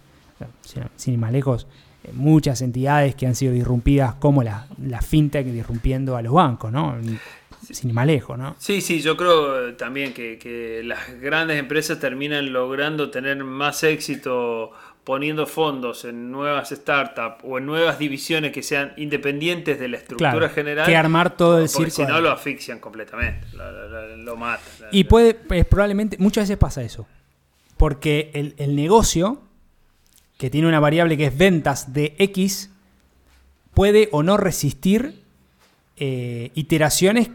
[0.95, 1.65] sin, ir más lejos,
[2.03, 6.71] eh, muchas entidades que han sido disrumpidas, como la, la fintech disrumpiendo a los bancos,
[6.71, 6.95] ¿no?
[7.63, 8.55] Sin ir más lejos, ¿no?
[8.59, 14.71] Sí, sí, yo creo también que, que las grandes empresas terminan logrando tener más éxito
[15.06, 20.49] poniendo fondos en nuevas startups o en nuevas divisiones que sean independientes de la estructura
[20.49, 20.86] general.
[20.86, 21.91] Que armar todo el circo.
[21.91, 23.47] Si no, lo asfixian completamente,
[24.18, 24.66] lo, matan.
[24.91, 27.08] Y puede, probablemente, muchas veces pasa eso.
[27.78, 29.41] Porque el, el negocio
[30.38, 32.70] que tiene una variable que es ventas de X,
[33.74, 35.22] puede o no resistir
[35.97, 37.30] eh, iteraciones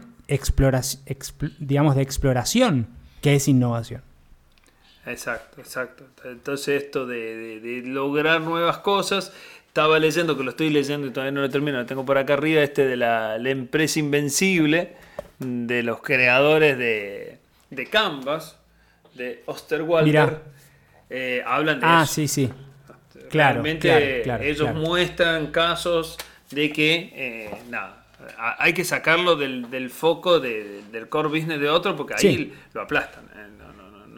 [1.59, 2.87] digamos, de exploración,
[3.21, 4.01] que es innovación.
[5.05, 6.05] Exacto, exacto.
[6.25, 9.33] Entonces esto de, lograr nuevas cosas,
[9.67, 12.33] estaba leyendo, que lo estoy leyendo y todavía no lo termino, lo tengo por acá
[12.33, 14.95] arriba, este de la, empresa invencible,
[15.39, 17.39] de los creadores de,
[17.69, 18.57] de Canvas,
[19.15, 20.39] de Osterwalder.
[21.09, 22.13] Eh, hablan de ah, eso.
[22.13, 22.49] sí, sí.
[23.31, 26.17] Realmente ellos muestran casos
[26.51, 28.05] de que, eh, nada,
[28.59, 33.25] hay que sacarlo del, foco del core business de otro porque ahí lo aplastan.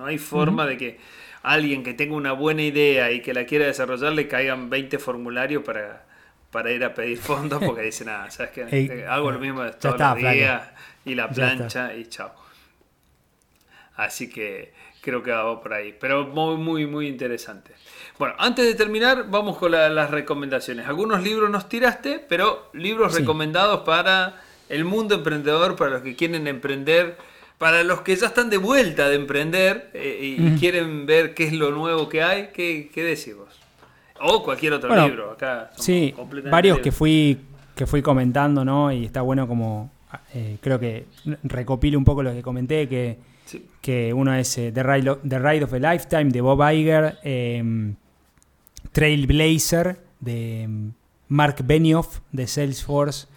[0.03, 0.99] Eh, no hay forma de que
[1.41, 5.63] alguien que tenga una buena idea y que la quiera desarrollar le caigan 20 formularios
[5.63, 6.05] para,
[6.51, 9.05] para ir a pedir fondos porque dicen, nada, ¿sabes qué?
[9.07, 10.69] Hago lo mismo todos los días
[11.05, 12.33] y la plancha y chao.
[13.95, 15.95] Así que creo que va por ahí.
[15.99, 17.73] Pero muy, muy, muy interesante.
[18.17, 20.87] Bueno, antes de terminar, vamos con las recomendaciones.
[20.87, 26.47] Algunos libros nos tiraste, pero libros recomendados para el mundo emprendedor, para los que quieren
[26.47, 27.17] emprender,
[27.57, 31.53] para los que ya están de vuelta de emprender eh, y, quieren ver qué es
[31.53, 33.49] lo nuevo que hay, ¿qué, qué decís vos?
[34.21, 35.31] O cualquier otro libro.
[35.31, 36.13] Acá sí,
[36.49, 37.39] varios que fui,
[37.75, 38.91] que fui comentando, ¿no?
[38.91, 39.91] Y está bueno como,
[40.33, 41.05] eh, creo que
[41.43, 43.17] recopilo un poco lo que comenté, que,
[43.81, 47.17] que uno es eh, The, Ride of, The, Ride of, a Lifetime de Bob Iger,
[47.23, 47.95] em,
[48.91, 50.91] Trailblazer de em,
[51.27, 53.27] Mark Benioff de Salesforce.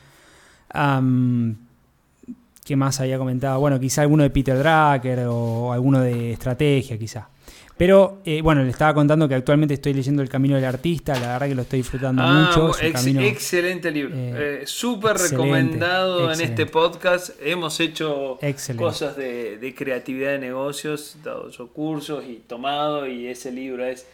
[2.67, 3.61] ¿Qué más había comentado?
[3.61, 7.29] Bueno, quizá alguno de Peter Drucker o alguno de estrategia, quizá.
[7.77, 11.35] Pero eh, bueno, le estaba contando que actualmente estoy leyendo El Camino del Artista, la
[11.35, 12.73] verdad que lo estoy disfrutando ah, mucho.
[13.21, 17.31] excelente libro, eh, eh, súper recomendado en este podcast.
[17.41, 18.41] Hemos hecho
[18.77, 24.09] cosas de, creatividad de negocios, dado yo cursos y tomado, y ese libro es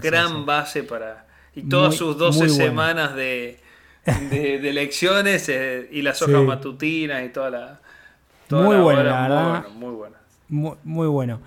[0.00, 1.26] gran base para...
[1.54, 3.58] Y todas sus 12 semanas de,
[4.30, 5.50] de, lecciones
[5.90, 7.81] y las hojas matutinas y toda la...
[8.52, 9.64] muy buena, la verdad.
[9.74, 10.16] Muy bueno.
[10.48, 11.40] Muy, muy bueno.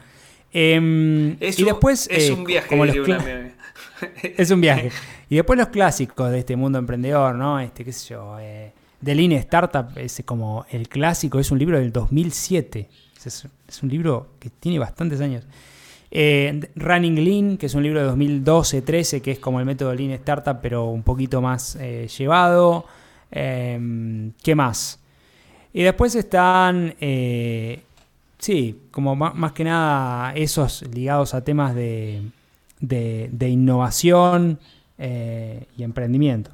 [0.57, 2.07] Em, y después.
[2.09, 4.89] Es eh, un viaje, como Es un viaje.
[5.27, 7.59] Y después los clásicos de este mundo emprendedor, ¿no?
[7.59, 8.37] Este, qué sé yo.
[8.39, 8.71] Eh,
[9.03, 12.87] The Lean Startup es como el clásico, es un libro del 2007.
[13.25, 13.47] Es,
[13.81, 15.45] un libro que tiene bastantes años.
[16.11, 20.11] Eh, Running Lean, que es un libro de 2012-13, que es como el método Lean
[20.11, 21.77] Startup, pero un poquito más
[22.17, 22.85] llevado.
[23.31, 24.99] Em, ¿Qué más?
[25.75, 26.95] Y después están
[28.45, 32.21] Sí, como más, que nada esos ligados a temas de,
[33.39, 34.59] innovación
[34.99, 36.51] eh, y emprendimiento.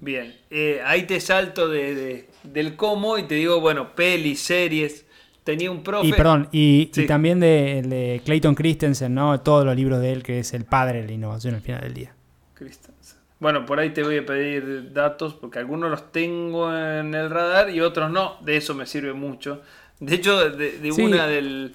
[0.00, 5.06] Bien, eh, ahí te salto de, del cómo y te digo, bueno, pelis, series.
[5.44, 6.08] Tenía un profe.
[6.08, 9.40] Y perdón, y, también de, Clayton Christensen, ¿no?
[9.40, 11.94] Todos los libros de él, que es el padre de la innovación al final del
[11.94, 12.14] día.
[12.52, 12.93] Christensen.
[13.40, 17.70] Bueno, por ahí te voy a pedir datos, porque algunos los tengo en el radar
[17.70, 18.38] y otros no.
[18.40, 19.60] De eso me sirve mucho
[20.00, 21.74] de hecho, de, una del,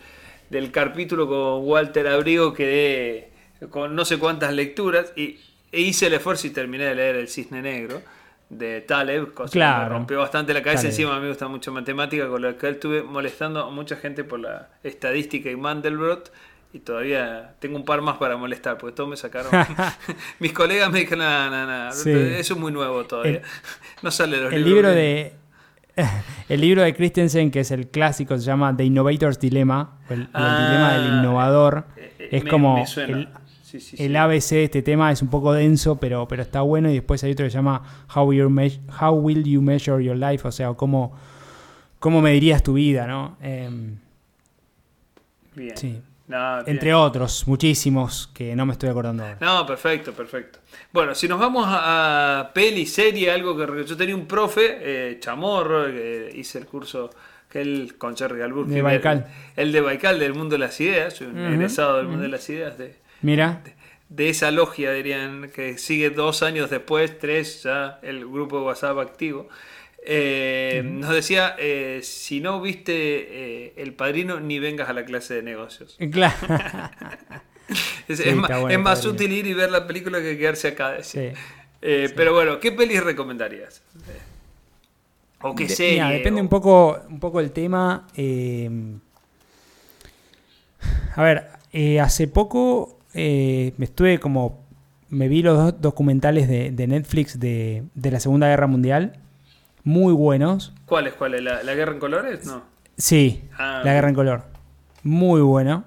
[0.49, 3.31] del, capítulo con Walter Abrigo quedé
[3.69, 5.39] con no sé cuántas lecturas y
[5.71, 8.01] e hice el esfuerzo y terminé de leer El Cisne Negro
[8.49, 10.87] de Taleb, cosa que me rompió bastante la cabeza.
[10.87, 14.23] Encima a mí me gusta mucho matemática, con lo que estuve molestando a mucha gente
[14.23, 16.31] por la estadística y Mandelbrot.
[16.71, 19.51] Y todavía tengo un par más para molestar, porque todos me sacaron.
[20.39, 23.41] Mis colegas me dijeron, no, no, no, eso es muy nuevo todavía.
[24.03, 25.33] no sale los el libro de,
[26.47, 30.93] el libro de Christensen, que es el clásico, se llama The Innovator's Dilemma, el, dilema
[30.93, 31.85] del ah, innovador.
[31.97, 32.85] Eh, eh, es como
[33.97, 36.89] el, ABC de este tema, es un poco denso, pero, pero está bueno.
[36.89, 37.81] Y después hay otro que se llama
[38.15, 41.17] How, Will You Measure Your Life, o sea, cómo,
[41.99, 43.37] cómo medirías tu vida, ¿no?
[43.41, 43.97] Em,
[45.55, 45.77] bien.
[45.77, 46.01] Sí.
[46.67, 49.37] Entre otros, muchísimos que no me estoy acordando ahora.
[49.41, 50.59] No, perfecto, perfecto.
[50.91, 55.85] Bueno, si nos vamos a, peli, serie, algo que yo tenía un profe, eh, Chamorro,
[55.87, 57.09] que hice el curso
[57.49, 58.13] que él con.
[58.13, 59.25] De Baikal.
[59.55, 62.47] El, de Baikal, del mundo de las ideas, soy un egresado del mundo de las
[62.49, 62.77] ideas.
[62.77, 63.63] De, Mira.
[64.07, 68.99] De, esa logia, dirían, que sigue dos años después, tres, ya el grupo de WhatsApp
[68.99, 69.49] activo.
[70.05, 75.35] Eh, nos decía, eh, si no viste eh, El Padrino, ni vengas a la clase
[75.35, 75.97] de negocios.
[76.11, 76.35] Claro.
[78.07, 78.35] es,
[78.79, 80.97] más, útil ir y ver la película que quedarse acá.
[81.81, 83.83] Pero bueno, ¿qué pelis recomendarías?
[85.41, 86.03] ¿O qué serie?
[86.03, 88.07] depende un poco un poco el tema.
[91.15, 91.47] a ver,
[92.01, 94.67] hace poco me estuve como...
[95.11, 99.19] Me vi los dos documentales de, Netflix de, de la Segunda Guerra Mundial
[99.83, 100.73] muy buenos.
[100.85, 101.13] ¿Cuáles?
[101.13, 101.41] ¿Cuáles?
[101.41, 102.45] ¿La, Guerra en Colores?
[102.45, 102.63] No.
[102.97, 104.43] Sí, ah, La Guerra en Color.
[105.03, 105.85] Muy bueno.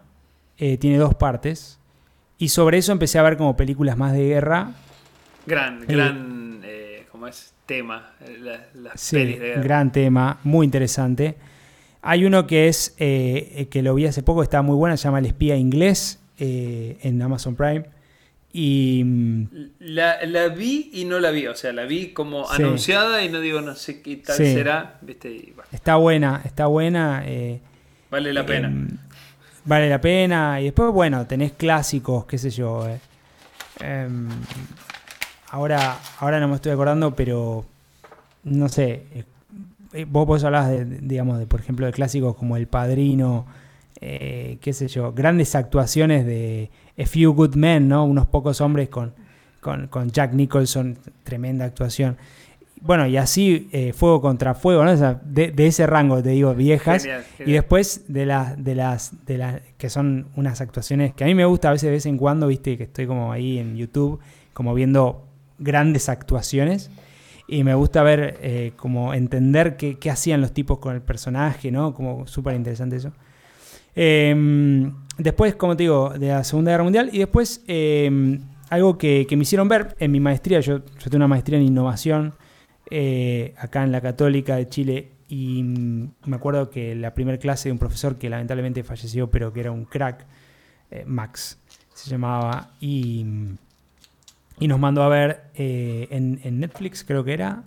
[0.59, 1.78] Eh, tiene dos partes.
[2.38, 4.72] Y sobre eso empecé a ver como películas más de guerra.
[5.47, 7.53] Gran, eh, gran, eh, ¿cómo es?
[7.66, 8.12] Tema.
[8.97, 11.36] sí, gran tema, muy interesante.
[12.03, 15.26] Hay uno que es, que lo vi hace poco, está muy bueno, se llama El
[15.26, 17.84] espía inglés en Amazon Prime
[18.53, 19.46] y mm,
[19.80, 23.62] la, vi y no la vi, o sea, la vi como anunciada y no digo
[23.62, 25.55] no sé qué tal será, ¿viste?
[25.72, 27.22] Está buena, está buena.
[27.24, 27.61] Eh,
[28.11, 28.68] vale la pena.
[28.68, 28.88] Em,
[29.64, 30.61] vale la pena.
[30.61, 32.86] Y después, bueno, tenés clásicos, qué sé yo.
[32.86, 33.00] Eh.
[33.80, 34.28] Em,
[35.48, 37.64] ahora, ahora no me estoy acordando, pero
[38.44, 39.07] no sé.
[39.94, 43.46] Eh, vos, vos hablabas de, digamos, de, por ejemplo, de clásicos como El Padrino,
[44.01, 48.05] eh, qué sé yo, grandes actuaciones de A Few Good Men, ¿no?
[48.05, 49.14] Unos pocos hombres con,
[49.61, 52.16] con, con Jack Nicholson, tremenda actuación.
[52.80, 54.90] Bueno, y así eh, Fuego contra Fuego, ¿no?
[54.90, 57.05] O sea, de, de ese rango, te digo, viejas.
[57.05, 61.28] Genial, Y después de las, de las, de las, que son unas actuaciones que a
[61.28, 63.76] mí me gusta a veces de vez en cuando, viste, que estoy como ahí en
[63.76, 64.18] YouTube,
[64.53, 65.28] como viendo
[65.59, 66.90] grandes actuaciones.
[67.47, 71.70] Y me gusta ver, eh, como entender qué, qué hacían los tipos con el personaje,
[71.70, 71.95] ¿no?
[71.95, 73.12] Como súper interesante eso.
[73.95, 77.11] Eh, después, como te digo, de la Segunda Guerra Mundial.
[77.12, 78.38] Y después, eh,
[78.72, 82.34] algo que, me hicieron ver en mi maestría, yo, yo tengo una maestría en innovación
[82.90, 85.12] eh, acá en la Católica de Chile.
[85.28, 89.61] Y me acuerdo que la primera clase de un profesor que lamentablemente falleció, pero que
[89.61, 90.26] era un crack,
[90.90, 91.59] eh, Max
[91.95, 93.26] se llamaba, y,
[94.59, 97.64] y nos mandó a ver eh, en, Netflix, creo que era,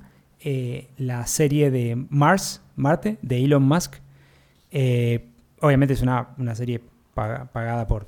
[0.97, 3.95] la serie de Mars, Marte, de Elon Musk.
[5.65, 6.81] Obviamente es una, una serie
[7.13, 8.07] paga- pagada por,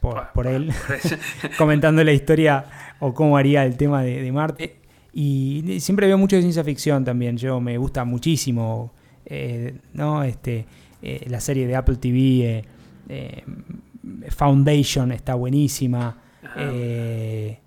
[0.00, 0.72] por, por él,
[1.58, 2.64] comentando la historia
[3.00, 4.76] o cómo haría el tema de, de Marte.
[5.12, 7.36] Y siempre veo mucho de ciencia ficción también.
[7.38, 8.92] Yo me gusta muchísimo
[9.24, 10.22] eh, ¿no?
[10.22, 10.66] este,
[11.00, 12.18] eh, la serie de Apple TV,
[12.58, 12.64] eh,
[13.08, 13.44] eh,
[14.30, 16.18] Foundation, está buenísima.
[16.58, 17.58] Eh,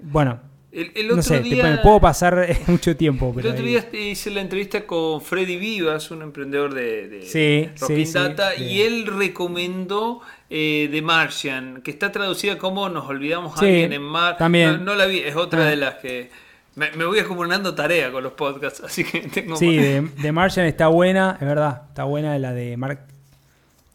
[0.00, 0.38] bueno,
[0.70, 3.28] El, el no otro sé, te- día, me puedo pasar eh, mucho tiempo.
[3.30, 7.22] el Pero otro ahí- día hice la entrevista con Freddy Vivas, un emprendedor de, de
[7.22, 13.06] Sí, Rocking sí, Data, y él recomendó eh, The Martian, que está traducida como Nos
[13.08, 14.36] olvidamos a alguien en Mar.
[14.36, 14.72] también.
[14.84, 15.70] No, no la vi, es otra Ah.
[15.70, 16.30] de las que.
[16.76, 20.88] Me, me voy acumulando tarea con los podcasts, así que tengo Sí, de Martian está
[20.88, 21.82] buena, es verdad.
[21.88, 23.00] Está buena la de Mark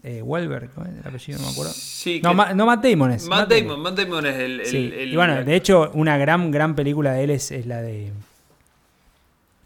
[0.03, 1.39] eh, Wahlberg, ¿cómo es el apellido?
[1.39, 1.71] No me acuerdo.
[1.73, 3.25] Sí, No, Ma- no Matt Damon es.
[3.27, 4.59] Matt Damon, Matt Damon es el.
[4.59, 7.65] el- Sí, el- y bueno, de hecho, una gran, gran película de él es, es
[7.65, 8.11] la de.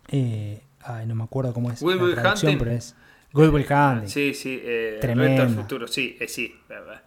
[0.09, 1.81] eh, ay, no me acuerdo cómo es.
[1.81, 2.57] Will la Hunting.
[2.57, 2.95] pero es.
[3.33, 4.07] Good Will Hunting.
[4.09, 5.43] Sí, sí, eh, Tremenda.
[5.43, 6.55] Reto al futuro, sí, eh, sí.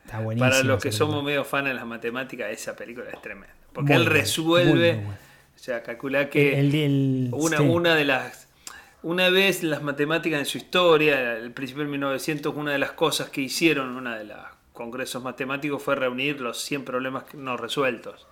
[0.05, 1.07] Está buenísima Para los que película.
[1.09, 3.55] somos medio fans de las matemáticas, esa película es tremenda.
[3.73, 5.19] Porque Muy él resuelve, muy, muy buena.
[5.57, 8.49] o sea, calcula que El- una, una de las...
[9.03, 13.31] Una vez las matemáticas en su historia, al principio del 1900, una de las cosas
[13.31, 14.37] que hicieron, una de los
[14.73, 18.27] congresos matemáticos fue reunir los 100 problemas no resueltos.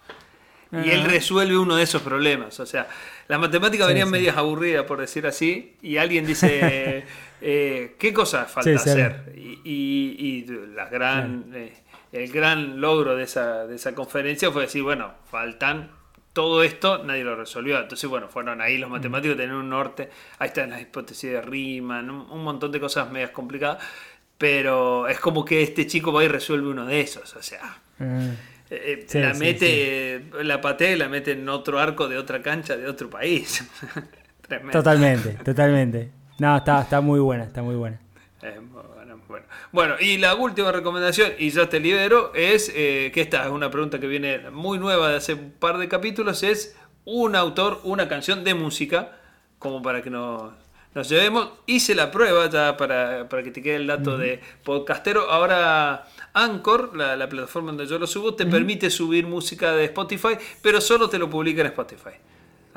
[0.71, 1.09] Y él Ajá.
[1.09, 2.61] resuelve uno de esos problemas.
[2.61, 2.87] O sea,
[3.29, 4.13] las matemáticas Sí, venían sí.
[4.13, 7.07] medias aburridas, por decir así, y alguien dice,
[7.41, 8.91] eh, ¿qué cosas falta sí.
[8.91, 9.33] hacer?
[9.35, 11.73] Y, y- y la gran, eh,
[12.13, 15.91] el gran logro de esa, de esa conferencia fue decir, bueno, faltan
[16.39, 17.81] todo esto, nadie lo resolvió.
[17.81, 18.81] Entonces, bueno, fueron ahí Mm.
[18.83, 20.09] los matemáticos, tenían un norte,
[20.39, 23.83] ahí están las hipótesis de Riemann, un, montón de cosas medias complicadas,
[24.39, 27.61] pero es como que este chico va y resuelve uno de esos, o sea...
[27.99, 28.31] Ah,
[28.71, 32.19] Eh, eh, Sí, la sí, mete, la patea y la mete en otro arco de
[32.19, 33.65] otra cancha de otro país.
[34.73, 36.11] Totalmente, totalmente.
[36.39, 37.99] No, está, está muy buena, está muy buena.
[39.29, 39.95] Bueno, bueno.
[40.01, 44.01] Y la última recomendación, y ya te libero, es eh, que esta es una pregunta
[44.01, 48.43] que viene muy nueva de hace un par de capítulos, es un autor, una canción
[48.45, 49.19] de música,
[49.59, 50.53] como para que nos,
[50.95, 51.51] nos llevemos.
[51.67, 55.31] Hice la prueba ya para, para que te quede el dato de podcastero.
[55.31, 60.37] Ahora Anchor, la, la plataforma donde yo lo subo, te permite subir música de Spotify,
[60.63, 62.13] pero solo te lo publica en Spotify.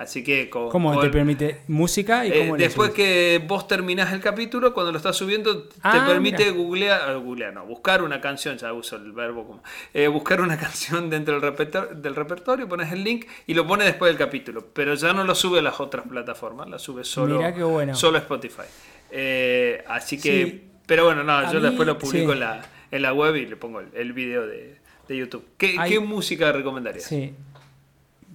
[0.01, 4.11] Así que con, ¿Cómo con te permite música y eh, cómo después que vos terminás
[4.13, 6.57] el capítulo, cuando lo estás subiendo, te Ah, permite mira.
[6.57, 10.57] googlear, eh, googlear, no, buscar una canción, ya uso el verbo como, eh, buscar una
[10.59, 14.65] canción dentro del, repertor- del repertorio, pones el link y lo pones después del capítulo,
[14.73, 17.39] pero ya no lo sube a las otras plataformas, la sube solo,
[17.69, 17.95] bueno.
[17.95, 18.63] solo a Spotify.
[19.11, 20.63] Eh, así que, Sí.
[20.85, 22.33] pero bueno, no, A yo mí, después lo publico sí.
[22.33, 24.77] en, la, en la web y le pongo el, el video de,
[25.07, 25.45] de YouTube.
[25.57, 27.03] ¿Qué, Hay- qué música recomendarías?
[27.05, 27.33] Sí.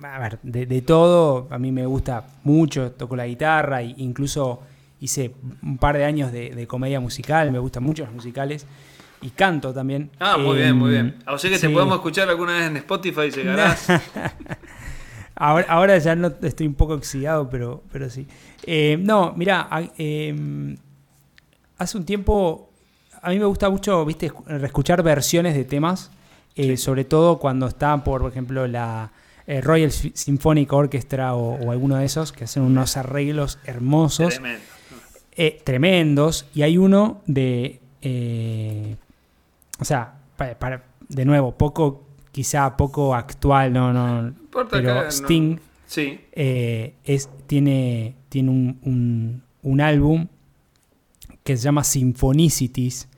[0.03, 4.61] A ver, de, de todo, a mí me gusta mucho, toco la guitarra, e incluso
[5.01, 5.33] hice
[5.63, 8.67] un par de años de, de comedia musical, me gustan mucho los musicales,
[9.23, 10.11] y canto también.
[10.19, 11.17] Ah, muy Em, bien, muy bien.
[11.27, 11.73] O sea que te sí.
[11.73, 13.87] podemos escuchar alguna vez en Spotify, llegarás.
[15.39, 18.27] Ahora, ahora ya no estoy un poco oxidado, pero, pero sí.
[18.63, 19.69] Eh, no, mira,
[21.79, 22.71] hace un tiempo
[23.23, 26.11] a mí me gusta mucho, viste, escu- escuchar versiones de temas,
[26.55, 29.11] eh, sobre todo cuando está, por ejemplo, la
[29.47, 34.35] eh, Royal Sy- Symphonic Orchestra o, o alguno de esos que hacen unos arreglos hermosos,
[34.35, 34.61] Tremendo.
[35.37, 38.97] eh, tremendos, y hay uno de, eh,
[39.79, 45.05] o sea, pa- para, de nuevo, poco, quizá poco actual, no, no, importa pero que
[45.05, 46.19] no- Sting Sí.
[46.33, 50.27] es, tiene, tiene un, un- un álbum
[51.45, 53.09] que se llama Symphonicities,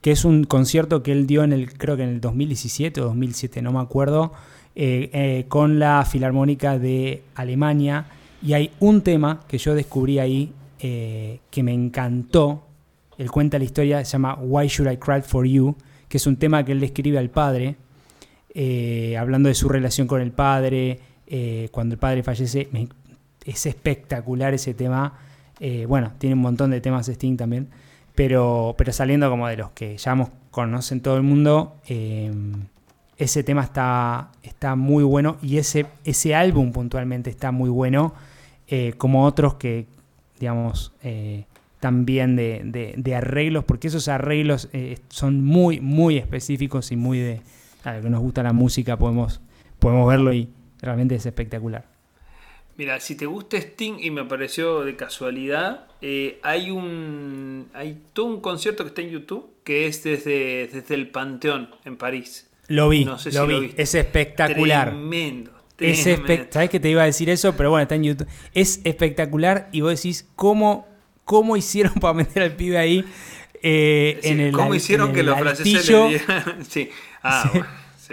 [0.00, 3.04] que es un concierto que él dio en el, creo que en el 2017 o
[3.04, 4.32] 2007, no me acuerdo,
[4.76, 8.06] eh, eh, con la Filarmónica de Alemania.
[8.42, 12.66] Y hay un tema que yo descubrí ahí eh, que me encantó,
[13.16, 15.76] él cuenta la historia, se llama Why Should I Cry for You,
[16.08, 17.76] que es un tema que él le escribe al padre,
[19.16, 20.98] hablando de su relación con el padre,
[21.70, 22.68] cuando el padre fallece.
[23.44, 25.20] es espectacular ese tema.
[25.86, 27.68] Bueno, tiene un montón de temas Sting también,
[28.16, 30.16] pero, pero saliendo como de los que ya
[30.50, 31.76] conocen todo el mundo,
[33.16, 38.14] ese tema está, está muy bueno y ese, ese álbum puntualmente está muy bueno,
[38.98, 39.86] como otros que,
[40.40, 40.92] digamos,
[41.84, 47.42] también de, arreglos, porque esos arreglos eh, son muy, muy específicos y muy de...
[47.84, 49.42] A que nos gusta la música podemos,
[49.80, 50.48] podemos verlo y
[50.80, 51.84] realmente es espectacular.
[52.78, 58.26] Mira, si te gusta Sting y me pareció de casualidad, eh, hay un hay todo
[58.28, 62.48] un concierto que está en YouTube que es desde, desde el Panteón en París.
[62.68, 63.74] Lo vi, no sé lo vi.
[63.76, 64.90] es espectacular.
[64.90, 65.52] Tremendo.
[66.50, 68.28] Sabes que te iba a decir eso, pero bueno, está en YouTube.
[68.52, 70.86] Es espectacular y vos decís cómo
[71.24, 73.04] cómo hicieron para meter al pibe ahí
[73.62, 76.20] eh, en el ¿Cómo hicieron que los franceses le
[76.68, 76.90] sí.
[77.22, 77.60] Ah, sí.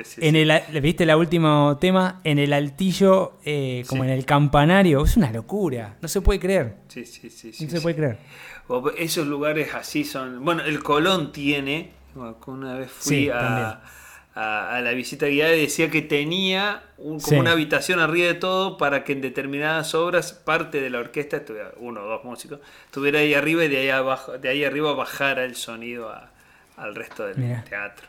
[0.06, 2.22] Sí, en el, ¿Viste el último tema?
[2.24, 5.04] En el altillo, eh, como en el campanario.
[5.04, 5.98] Es una locura.
[6.02, 6.78] No se puede creer.
[6.88, 7.52] Sí, sí, sí.
[7.66, 8.18] No se puede creer.
[8.98, 10.46] Esos lugares así son.
[10.46, 11.92] Bueno, el Colón tiene.
[12.16, 13.82] Una vez fui a
[14.34, 19.04] a, la visita guiada y decía que tenía como una habitación arriba de todo para
[19.04, 21.44] que en determinadas obras parte de la orquesta,
[21.78, 25.44] uno o dos músicos, estuviera ahí arriba y de ahí, abajo, de ahí arriba bajara
[25.44, 26.14] el sonido
[26.78, 28.08] al resto del teatro.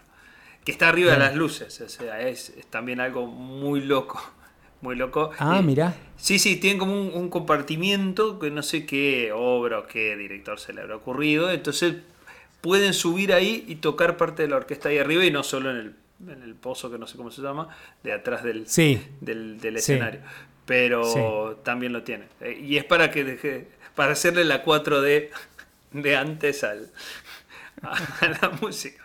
[0.65, 4.23] Que está arriba de las luces, o sea, es, también algo muy loco.
[4.83, 5.31] Muy loco.
[5.39, 5.95] Ah, eh, mira.
[6.17, 10.59] Sí, sí, tienen como un, un, compartimiento que no sé qué obra o qué director
[10.59, 11.53] se le habrá ocurrido.
[11.53, 11.95] Entonces
[12.61, 15.77] pueden subir ahí y tocar parte de la orquesta ahí arriba y no solo en
[15.77, 15.95] el
[16.29, 17.69] en el pozo que no sé cómo se llama,
[18.03, 18.67] de atrás del,
[19.21, 20.21] del, escenario.
[20.67, 22.27] Pero también lo tiene.
[22.41, 25.31] Eh, y es para que deje, para hacerle la 4D
[25.93, 26.91] de antes al,
[27.83, 29.03] a, la música.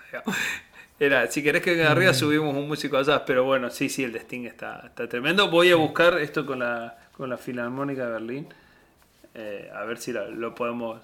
[1.00, 4.14] Era, si querés que venga arriba subimos un músico allá, pero bueno, sí, sí, el
[4.14, 5.50] de Sting está, está tremendo.
[5.50, 8.48] Voy a buscar esto con la, con la Filarmónica de Berlín,
[9.36, 11.02] eh, a ver si lo podemos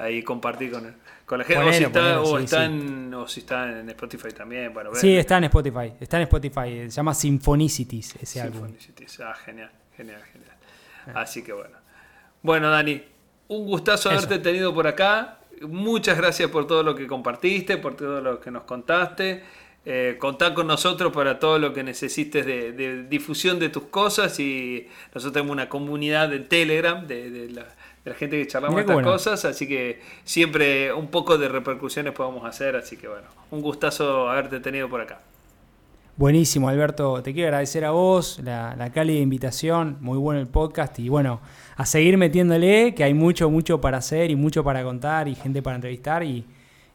[0.00, 0.94] ahí compartir con,
[1.30, 1.62] con la gente.
[1.62, 4.74] o, si está, o, si está en Spotify también.
[4.74, 5.92] Bueno, sí, está en Spotify.
[6.00, 6.82] Está en Spotify.
[6.86, 8.66] Se llama Symphonicities ese álbum.
[9.24, 10.56] Ah, genial, genial, genial.
[11.06, 11.20] Ah.
[11.20, 11.76] Así que bueno.
[12.42, 13.00] Bueno, Dani,
[13.46, 15.38] un gustazo haberte tenido por acá.
[15.60, 19.44] Muchas gracias por todo lo que compartiste, por todo lo que nos contaste.
[19.86, 24.88] Eh, contá con nosotros para todo lo que necesites de, difusión de tus cosas y
[25.14, 27.66] nosotros tenemos una comunidad en Telegram de, de la,
[28.04, 32.44] de la gente que charlamos estas cosas, así que siempre un poco de repercusiones podemos
[32.44, 35.20] hacer, así que bueno, un gustazo haberte tenido por acá.
[36.16, 37.22] Buenísimo, Alberto.
[37.22, 39.96] Te quiero agradecer a vos la, la cálida invitación.
[40.00, 40.98] Muy bueno el podcast.
[40.98, 41.40] Y bueno,
[41.76, 45.62] a seguir metiéndole, que hay mucho, mucho para hacer y mucho para contar y gente
[45.62, 46.22] para entrevistar.
[46.22, 46.44] Y,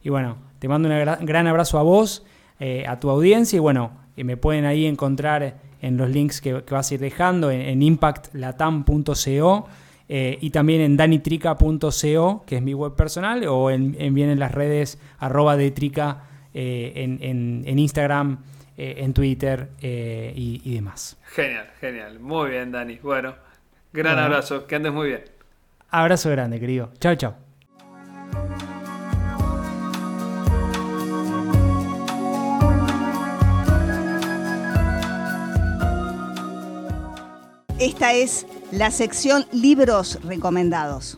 [0.05, 2.23] bueno, te mando un gran abrazo a vos,
[2.59, 3.57] eh, a tu audiencia.
[3.57, 7.61] Y bueno, me pueden ahí encontrar en los links que, vas a ir dejando en,
[7.61, 9.67] en impactlatam.co
[10.07, 14.51] eh, y también en danitrica.co, que es mi web personal, o en, bien en las
[14.51, 18.43] redes arroba de trica eh, en, Instagram,
[18.77, 21.17] eh, en Twitter y, demás.
[21.33, 22.19] Genial, genial.
[22.19, 22.99] Muy bien, Dani.
[23.01, 23.35] Bueno,
[23.91, 24.67] gran abrazo.
[24.67, 25.23] Que andes muy bien.
[25.89, 26.91] Abrazo grande, querido.
[26.99, 27.44] Chao, chao.
[37.77, 41.17] Esta es la sección Libros Recomendados.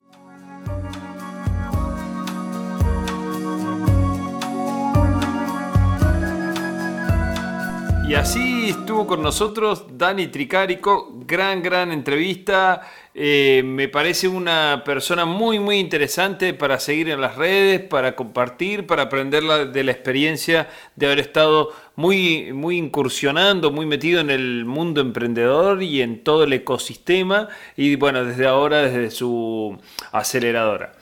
[8.10, 12.82] Y así estuvo con nosotros Dani Tricarico, gran, gran entrevista.
[13.13, 18.86] Eh, me parece una persona muy, muy interesante para seguir en las redes, para compartir,
[18.86, 24.66] para aprender de la experiencia de haber estado muy, muy incursionando, muy metido en el
[24.66, 27.47] mundo emprendedor y en todo el ecosistema.
[27.75, 29.78] Y bueno, desde ahora, desde su
[30.12, 30.96] aceleradora.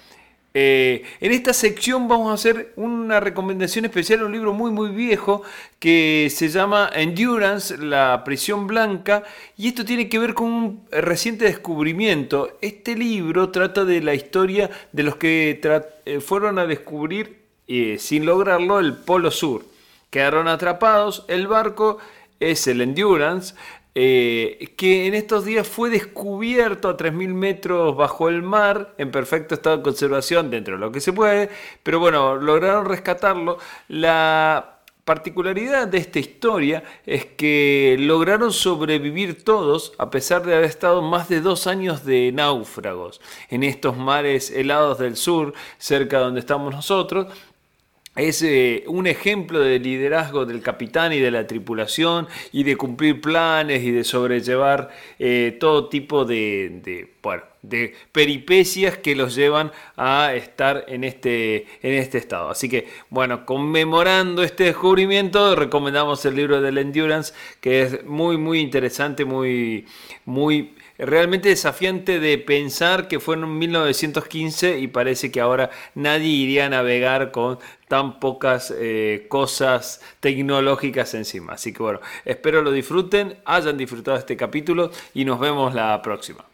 [0.58, 4.90] Eh, en esta sección vamos a hacer una recomendación especial a un libro muy muy
[4.90, 5.44] viejo
[5.80, 9.24] que se llama Endurance, la prisión blanca,
[9.58, 12.58] y esto tiene que ver con un reciente descubrimiento.
[12.62, 15.60] Este libro trata de la historia de los que
[16.06, 19.66] eh, fueron a descubrir, eh, sin lograrlo, el Polo Sur.
[20.10, 21.98] Quedaron atrapados, el barco
[22.40, 23.56] es el Endurance,
[23.96, 29.56] eh, que en estos días fue descubierto a 3.000 metros bajo el mar, en perfecto
[29.56, 31.50] estado de conservación dentro de lo que se puede,
[31.82, 33.58] pero bueno, lograron rescatarlo.
[33.88, 41.04] La particularidad de esta historia es que lograron sobrevivir todos a pesar de haber estado
[41.04, 46.40] más de dos años de náufragos en estos mares helados del sur, cerca de donde
[46.40, 47.28] estamos nosotros,
[48.16, 53.20] es eh, un ejemplo de liderazgo del capitán y de la tripulación y de cumplir
[53.20, 54.90] planes y de sobrellevar
[55.20, 57.10] eh, todo tipo de, de,
[57.62, 62.50] de, peripecias que los llevan a estar en este, en este estado.
[62.50, 68.60] Así que, bueno, conmemorando este descubrimiento, recomendamos el libro del Endurance, que es muy, muy
[68.60, 69.86] interesante, muy,
[70.24, 76.66] muy realmente desafiante de pensar que fue en 1915 y parece que ahora nadie iría
[76.66, 81.54] a navegar con tan pocas eh, cosas tecnológicas encima.
[81.54, 86.46] Así que bueno, espero lo disfruten, hayan disfrutado este capítulo y nos vemos la próxima.